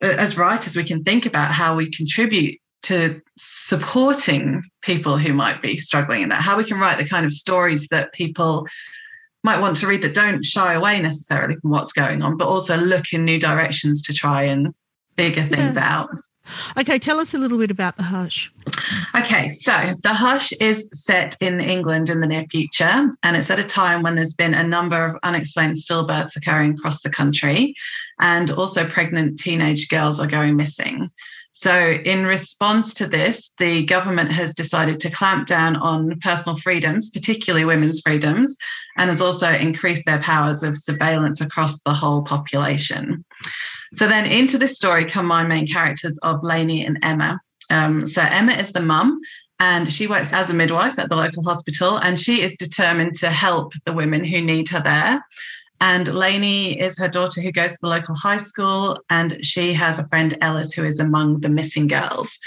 as 0.00 0.36
writers, 0.36 0.74
we 0.74 0.84
can 0.84 1.04
think 1.04 1.26
about 1.26 1.52
how 1.52 1.76
we 1.76 1.90
contribute 1.90 2.58
to 2.82 3.20
supporting 3.38 4.62
people 4.82 5.16
who 5.18 5.32
might 5.32 5.62
be 5.62 5.76
struggling 5.76 6.22
in 6.22 6.28
that, 6.30 6.42
how 6.42 6.56
we 6.56 6.64
can 6.64 6.80
write 6.80 6.98
the 6.98 7.08
kind 7.08 7.24
of 7.24 7.32
stories 7.32 7.88
that 7.88 8.12
people 8.12 8.66
might 9.44 9.60
want 9.60 9.76
to 9.76 9.86
read 9.86 10.02
that 10.02 10.14
don't 10.14 10.44
shy 10.44 10.72
away 10.72 11.00
necessarily 11.00 11.56
from 11.56 11.70
what's 11.70 11.92
going 11.92 12.22
on, 12.22 12.36
but 12.36 12.48
also 12.48 12.76
look 12.76 13.12
in 13.12 13.24
new 13.24 13.38
directions 13.38 14.02
to 14.02 14.14
try 14.14 14.42
and 14.42 14.74
figure 15.16 15.44
things 15.44 15.76
yeah. 15.76 15.98
out. 15.98 16.10
Okay, 16.76 16.98
tell 16.98 17.20
us 17.20 17.32
a 17.32 17.38
little 17.38 17.58
bit 17.58 17.70
about 17.70 17.96
The 17.96 18.02
Hush. 18.02 18.52
Okay, 19.14 19.48
so 19.48 19.92
The 20.02 20.12
Hush 20.12 20.52
is 20.52 20.88
set 20.92 21.36
in 21.40 21.60
England 21.60 22.10
in 22.10 22.20
the 22.20 22.26
near 22.26 22.44
future, 22.50 23.10
and 23.22 23.36
it's 23.36 23.50
at 23.50 23.58
a 23.58 23.64
time 23.64 24.02
when 24.02 24.16
there's 24.16 24.34
been 24.34 24.52
a 24.52 24.66
number 24.66 25.06
of 25.06 25.16
unexplained 25.22 25.76
stillbirths 25.76 26.36
occurring 26.36 26.72
across 26.72 27.00
the 27.00 27.10
country, 27.10 27.74
and 28.20 28.50
also 28.50 28.86
pregnant 28.86 29.38
teenage 29.38 29.88
girls 29.88 30.20
are 30.20 30.26
going 30.26 30.56
missing. 30.56 31.08
So, 31.56 31.72
in 32.04 32.26
response 32.26 32.92
to 32.94 33.06
this, 33.06 33.52
the 33.58 33.84
government 33.84 34.32
has 34.32 34.54
decided 34.54 34.98
to 35.00 35.10
clamp 35.10 35.46
down 35.46 35.76
on 35.76 36.18
personal 36.20 36.58
freedoms, 36.58 37.10
particularly 37.10 37.64
women's 37.64 38.00
freedoms, 38.00 38.56
and 38.98 39.08
has 39.08 39.20
also 39.20 39.50
increased 39.50 40.04
their 40.04 40.18
powers 40.18 40.64
of 40.64 40.76
surveillance 40.76 41.40
across 41.40 41.80
the 41.82 41.94
whole 41.94 42.24
population. 42.24 43.24
So 43.94 44.08
then 44.08 44.26
into 44.26 44.58
this 44.58 44.76
story 44.76 45.04
come 45.04 45.26
my 45.26 45.44
main 45.44 45.68
characters 45.68 46.18
of 46.24 46.42
Lainey 46.42 46.84
and 46.84 46.98
Emma. 47.02 47.40
Um, 47.70 48.04
so 48.06 48.22
Emma 48.22 48.52
is 48.52 48.72
the 48.72 48.82
mum, 48.82 49.20
and 49.60 49.92
she 49.92 50.08
works 50.08 50.32
as 50.32 50.50
a 50.50 50.54
midwife 50.54 50.98
at 50.98 51.08
the 51.08 51.16
local 51.16 51.44
hospital, 51.44 51.98
and 51.98 52.18
she 52.18 52.42
is 52.42 52.56
determined 52.56 53.14
to 53.16 53.30
help 53.30 53.72
the 53.84 53.92
women 53.92 54.24
who 54.24 54.40
need 54.40 54.68
her 54.70 54.80
there. 54.80 55.24
And 55.80 56.12
Lainey 56.14 56.80
is 56.80 56.98
her 56.98 57.08
daughter 57.08 57.40
who 57.40 57.52
goes 57.52 57.72
to 57.72 57.78
the 57.82 57.88
local 57.88 58.14
high 58.14 58.38
school, 58.38 59.00
and 59.10 59.44
she 59.44 59.72
has 59.74 59.98
a 59.98 60.08
friend, 60.08 60.36
Ellis, 60.40 60.72
who 60.72 60.84
is 60.84 61.00
among 61.00 61.40
the 61.40 61.48
missing 61.48 61.86
girls. 61.88 62.38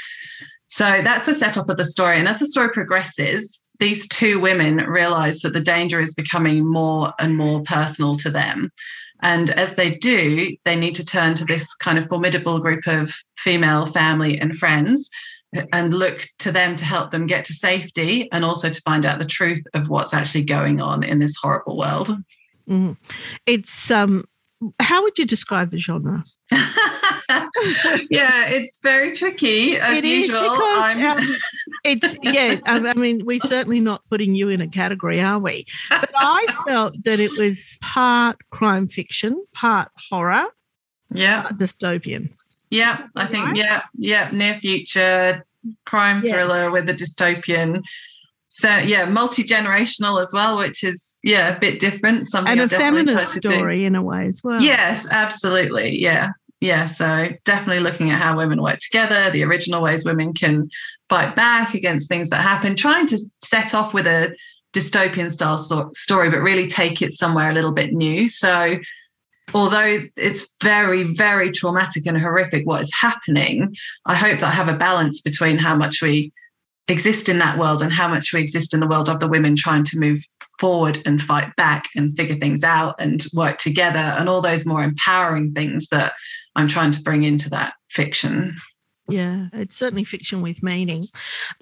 So 0.70 1.02
that's 1.04 1.26
the 1.26 1.34
setup 1.34 1.70
of 1.70 1.78
the 1.78 1.86
story. 1.86 2.20
And 2.20 2.28
as 2.28 2.40
the 2.40 2.46
story 2.46 2.70
progresses, 2.70 3.64
these 3.80 4.08
two 4.08 4.40
women 4.40 4.78
realize 4.78 5.42
that 5.42 5.54
the 5.54 5.62
danger 5.62 6.00
is 6.00 6.14
becoming 6.14 6.66
more 6.66 7.14
and 7.20 7.38
more 7.38 7.62
personal 7.62 8.18
to 8.18 8.30
them. 8.30 8.72
And 9.22 9.50
as 9.52 9.76
they 9.76 9.96
do, 9.96 10.56
they 10.66 10.76
need 10.76 10.96
to 10.96 11.06
turn 11.06 11.34
to 11.36 11.46
this 11.46 11.74
kind 11.76 11.98
of 11.98 12.08
formidable 12.08 12.60
group 12.60 12.88
of 12.88 13.12
female 13.38 13.86
family 13.86 14.40
and 14.40 14.56
friends 14.56 15.10
and 15.72 15.94
look 15.94 16.28
to 16.40 16.52
them 16.52 16.76
to 16.76 16.86
help 16.86 17.12
them 17.12 17.26
get 17.26 17.46
to 17.46 17.54
safety 17.54 18.30
and 18.32 18.44
also 18.44 18.70
to 18.70 18.82
find 18.82 19.06
out 19.06 19.20
the 19.20 19.26
truth 19.26 19.64
of 19.74 19.90
what's 19.90 20.14
actually 20.14 20.44
going 20.44 20.82
on 20.82 21.04
in 21.04 21.20
this 21.20 21.36
horrible 21.42 21.78
world. 21.78 22.10
Mm-hmm. 22.70 22.94
It's 23.46 23.92
um 23.92 24.26
how 24.80 25.04
would 25.04 25.18
you 25.18 25.26
describe 25.26 25.70
the 25.70 25.78
genre? 25.78 26.24
yeah, 28.10 28.48
it's 28.48 28.80
very 28.82 29.14
tricky 29.14 29.78
as 29.78 30.04
it 30.04 30.08
usual. 30.08 30.42
Because, 30.42 30.96
um, 30.96 31.36
it's 31.84 32.16
yeah. 32.24 32.60
I 32.66 32.94
mean, 32.94 33.26
we're 33.26 33.40
certainly 33.40 33.80
not 33.80 34.02
putting 34.10 34.34
you 34.34 34.50
in 34.50 34.62
a 34.62 34.68
category, 34.68 35.22
are 35.22 35.40
we? 35.40 35.66
But 35.90 36.10
I 36.16 36.48
felt 36.66 36.96
that 37.04 37.20
it 37.20 37.38
was 37.38 37.78
part 37.82 38.38
crime 38.50 38.88
fiction, 38.88 39.46
part 39.54 39.92
horror, 40.10 40.46
yeah, 41.12 41.50
dystopian. 41.54 42.32
Yeah, 42.70 43.04
I 43.16 43.28
think 43.28 43.46
right? 43.46 43.56
yeah, 43.56 43.84
yeah, 43.98 44.30
near 44.32 44.56
future 44.60 45.46
crime 45.86 46.22
thriller 46.22 46.72
with 46.72 46.90
a 46.90 46.94
dystopian 46.94 47.84
so 48.50 48.78
yeah, 48.78 49.06
multi 49.06 49.44
generational 49.44 50.22
as 50.22 50.32
well, 50.34 50.58
which 50.58 50.84
is 50.84 51.20
yeah 51.24 51.56
a 51.56 51.60
bit 51.60 51.80
different. 51.80 52.28
Something 52.28 52.60
and 52.60 52.72
a 52.72 52.76
feminist 52.76 53.34
story 53.34 53.86
in 53.86 53.96
a 53.96 54.04
way 54.04 54.28
as 54.28 54.42
well. 54.44 54.62
Yes, 54.62 55.08
absolutely. 55.12 56.00
Yeah, 56.02 56.32
yeah. 56.62 56.86
So 56.86 57.30
definitely 57.44 57.82
looking 57.82 58.10
at 58.10 58.22
how 58.22 58.38
women 58.38 58.62
work 58.62 58.80
together, 58.80 59.30
the 59.32 59.44
original 59.44 59.82
ways 59.82 60.06
women 60.06 60.34
can 60.34 60.70
fight 61.10 61.36
back 61.36 61.74
against 61.74 62.08
things 62.08 62.30
that 62.30 62.42
happen. 62.42 62.76
Trying 62.76 63.08
to 63.08 63.18
set 63.42 63.76
off 63.76 63.94
with 63.94 64.08
a 64.08 64.36
dystopian 64.74 65.32
style 65.32 65.58
story, 65.94 66.30
but 66.30 66.40
really 66.40 66.68
take 66.68 67.02
it 67.02 67.14
somewhere 67.14 67.50
a 67.50 67.54
little 67.54 67.74
bit 67.74 67.94
new. 67.94 68.30
So 68.30 68.78
although 69.54 70.02
it's 70.16 70.56
very, 70.62 71.14
very 71.14 71.52
traumatic 71.52 72.06
and 72.06 72.18
horrific 72.18 72.66
what 72.66 72.82
is 72.82 72.94
happening, 72.94 73.76
I 74.06 74.16
hope 74.16 74.40
that 74.40 74.48
I 74.48 74.52
have 74.52 74.70
a 74.70 74.78
balance 74.78 75.22
between 75.22 75.58
how 75.58 75.76
much 75.76 76.02
we 76.02 76.32
exist 76.88 77.30
in 77.30 77.40
that 77.40 77.58
world 77.58 77.82
and 77.82 77.92
how 77.92 78.08
much 78.08 78.34
we 78.34 78.40
exist 78.40 78.74
in 78.74 78.80
the 78.80 78.88
world 78.88 79.10
of 79.10 79.20
the 79.20 79.28
women 79.28 79.56
trying 79.56 79.84
to 79.84 80.00
move 80.00 80.20
forward 80.60 81.00
and 81.06 81.22
fight 81.22 81.56
back 81.56 81.90
and 81.96 82.16
figure 82.16 82.36
things 82.36 82.64
out 82.64 82.96
and 83.00 83.26
work 83.34 83.58
together 83.58 84.00
and 84.00 84.28
all 84.28 84.42
those 84.42 84.66
more 84.66 84.84
empowering 84.84 85.54
things 85.54 85.88
that 85.90 86.14
I'm 86.56 86.68
trying 86.68 86.92
to 86.92 87.02
bring 87.02 87.24
into 87.24 87.50
that 87.52 87.74
fiction. 87.90 88.58
Yeah, 89.10 89.48
it's 89.54 89.76
certainly 89.76 90.04
fiction 90.04 90.42
with 90.42 90.64
meaning. 90.64 91.06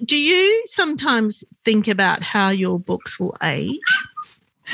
Do 0.04 0.16
you 0.16 0.62
sometimes 0.66 1.44
think 1.64 1.86
about 1.86 2.22
how 2.22 2.48
your 2.48 2.80
books 2.80 3.20
will 3.20 3.36
age? 3.42 3.78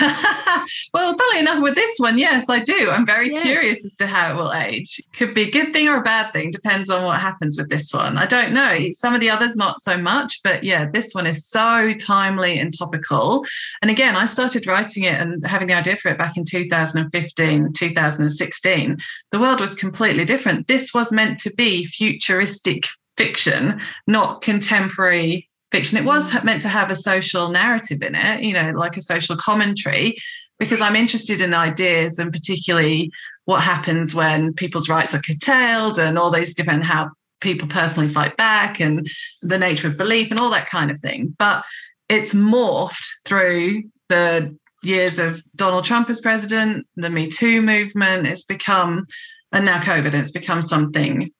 Well, 0.00 1.16
funnily 1.16 1.40
enough, 1.40 1.62
with 1.62 1.74
this 1.74 1.98
one, 1.98 2.18
yes, 2.18 2.48
I 2.48 2.60
do. 2.60 2.90
I'm 2.90 3.04
very 3.04 3.30
yes. 3.30 3.42
curious 3.42 3.84
as 3.84 3.94
to 3.96 4.06
how 4.06 4.32
it 4.32 4.36
will 4.36 4.52
age. 4.52 5.00
Could 5.12 5.34
be 5.34 5.42
a 5.42 5.50
good 5.50 5.72
thing 5.72 5.88
or 5.88 5.96
a 5.96 6.02
bad 6.02 6.32
thing, 6.32 6.50
depends 6.50 6.90
on 6.90 7.04
what 7.04 7.20
happens 7.20 7.58
with 7.58 7.68
this 7.68 7.92
one. 7.92 8.16
I 8.16 8.26
don't 8.26 8.52
know. 8.52 8.60
Mm. 8.72 8.94
Some 8.94 9.14
of 9.14 9.20
the 9.20 9.30
others, 9.30 9.56
not 9.56 9.82
so 9.82 9.96
much, 9.96 10.40
but 10.42 10.64
yeah, 10.64 10.88
this 10.90 11.14
one 11.14 11.26
is 11.26 11.46
so 11.46 11.92
timely 11.94 12.58
and 12.58 12.76
topical. 12.76 13.44
And 13.82 13.90
again, 13.90 14.16
I 14.16 14.26
started 14.26 14.66
writing 14.66 15.04
it 15.04 15.20
and 15.20 15.46
having 15.46 15.68
the 15.68 15.74
idea 15.74 15.96
for 15.96 16.08
it 16.08 16.18
back 16.18 16.36
in 16.36 16.44
2015, 16.44 17.72
2016. 17.72 18.98
The 19.30 19.40
world 19.40 19.60
was 19.60 19.74
completely 19.74 20.24
different. 20.24 20.68
This 20.68 20.94
was 20.94 21.12
meant 21.12 21.38
to 21.40 21.52
be 21.54 21.84
futuristic 21.84 22.86
fiction, 23.16 23.80
not 24.06 24.40
contemporary 24.40 25.48
fiction. 25.72 25.98
It 25.98 26.04
was 26.04 26.32
meant 26.44 26.62
to 26.62 26.68
have 26.68 26.90
a 26.90 26.94
social 26.94 27.48
narrative 27.48 28.02
in 28.02 28.14
it, 28.14 28.44
you 28.44 28.52
know, 28.52 28.70
like 28.76 28.96
a 28.96 29.02
social 29.02 29.36
commentary, 29.36 30.16
because 30.58 30.80
I'm 30.80 30.94
interested 30.94 31.40
in 31.40 31.54
ideas 31.54 32.18
and 32.18 32.32
particularly 32.32 33.10
what 33.46 33.62
happens 33.62 34.14
when 34.14 34.52
people's 34.52 34.88
rights 34.88 35.14
are 35.14 35.22
curtailed 35.22 35.98
and 35.98 36.16
all 36.16 36.30
these 36.30 36.54
different 36.54 36.84
how 36.84 37.10
people 37.40 37.66
personally 37.66 38.08
fight 38.08 38.36
back 38.36 38.80
and 38.80 39.08
the 39.40 39.58
nature 39.58 39.88
of 39.88 39.96
belief 39.96 40.30
and 40.30 40.38
all 40.38 40.50
that 40.50 40.70
kind 40.70 40.90
of 40.90 41.00
thing. 41.00 41.34
But 41.38 41.64
it's 42.08 42.34
morphed 42.34 43.08
through 43.24 43.82
the 44.08 44.56
years 44.82 45.18
of 45.18 45.42
Donald 45.56 45.84
Trump 45.84 46.10
as 46.10 46.20
president, 46.20 46.86
the 46.96 47.10
Me 47.10 47.28
Too 47.28 47.62
movement. 47.62 48.26
It's 48.26 48.44
become, 48.44 49.04
and 49.50 49.64
now 49.64 49.80
COVID, 49.80 50.14
it's 50.14 50.30
become 50.30 50.62
something 50.62 51.30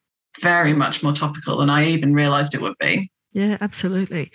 very 0.41 0.73
much 0.73 1.03
more 1.03 1.13
topical 1.13 1.59
than 1.59 1.71
I 1.71 1.87
even 1.87 2.15
realized 2.15 2.55
it 2.55 2.63
would 2.63 2.79
be. 2.81 3.11
Yeah, 3.33 3.57
absolutely. 3.61 4.31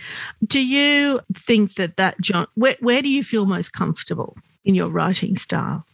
Do 0.45 0.59
you 0.59 1.21
think 1.35 1.75
that 1.75 1.97
that 1.97 2.19
John, 2.19 2.47
where, 2.55 2.75
where 2.79 3.01
do 3.01 3.09
you 3.09 3.23
feel 3.23 3.45
most 3.45 3.73
comfortable 3.73 4.35
in 4.65 4.75
your 4.75 4.89
writing 4.89 5.35
style? 5.35 5.85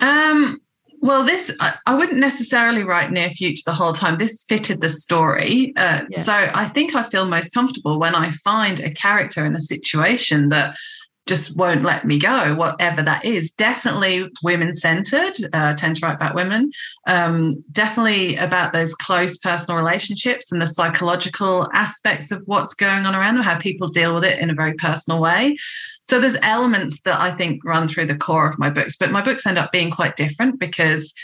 Um, 0.00 0.60
well, 1.00 1.24
this 1.24 1.54
I, 1.58 1.74
I, 1.86 1.94
wouldn't 1.96 2.20
necessarily 2.20 2.84
write 2.84 3.10
near 3.10 3.30
future 3.30 3.62
the 3.66 3.74
whole 3.74 3.92
time. 3.92 4.18
This 4.18 4.44
fitted 4.48 4.80
the 4.80 4.88
story, 4.88 5.72
uh, 5.76 6.02
yeah. 6.08 6.22
so 6.22 6.32
I 6.32 6.68
think 6.68 6.94
I 6.94 7.02
feel 7.02 7.26
most 7.26 7.52
comfortable 7.52 7.98
when 7.98 8.14
I 8.14 8.30
find 8.30 8.78
a 8.78 8.90
character 8.90 9.44
in 9.44 9.56
a 9.56 9.60
situation 9.60 10.50
that 10.50 10.76
just 11.26 11.56
won't 11.56 11.84
let 11.84 12.04
me 12.04 12.18
go, 12.18 12.54
whatever 12.54 13.02
that 13.02 13.24
is. 13.24 13.52
Definitely 13.52 14.28
women 14.42 14.74
centered, 14.74 15.34
uh, 15.52 15.74
tend 15.74 15.96
to 15.96 16.06
write 16.06 16.16
about 16.16 16.34
women. 16.34 16.72
Um, 17.06 17.52
definitely 17.70 18.36
about 18.36 18.72
those 18.72 18.94
close 18.94 19.38
personal 19.38 19.78
relationships 19.78 20.50
and 20.50 20.60
the 20.60 20.66
psychological 20.66 21.68
aspects 21.72 22.32
of 22.32 22.42
what's 22.46 22.74
going 22.74 23.06
on 23.06 23.14
around 23.14 23.34
them, 23.34 23.44
how 23.44 23.58
people 23.58 23.88
deal 23.88 24.14
with 24.14 24.24
it 24.24 24.40
in 24.40 24.50
a 24.50 24.54
very 24.54 24.74
personal 24.74 25.20
way. 25.20 25.56
So 26.04 26.20
there's 26.20 26.36
elements 26.42 27.02
that 27.02 27.20
I 27.20 27.30
think 27.36 27.64
run 27.64 27.86
through 27.86 28.06
the 28.06 28.16
core 28.16 28.48
of 28.48 28.58
my 28.58 28.70
books, 28.70 28.96
but 28.96 29.12
my 29.12 29.22
books 29.22 29.46
end 29.46 29.58
up 29.58 29.70
being 29.70 29.90
quite 29.90 30.16
different 30.16 30.58
because 30.58 31.14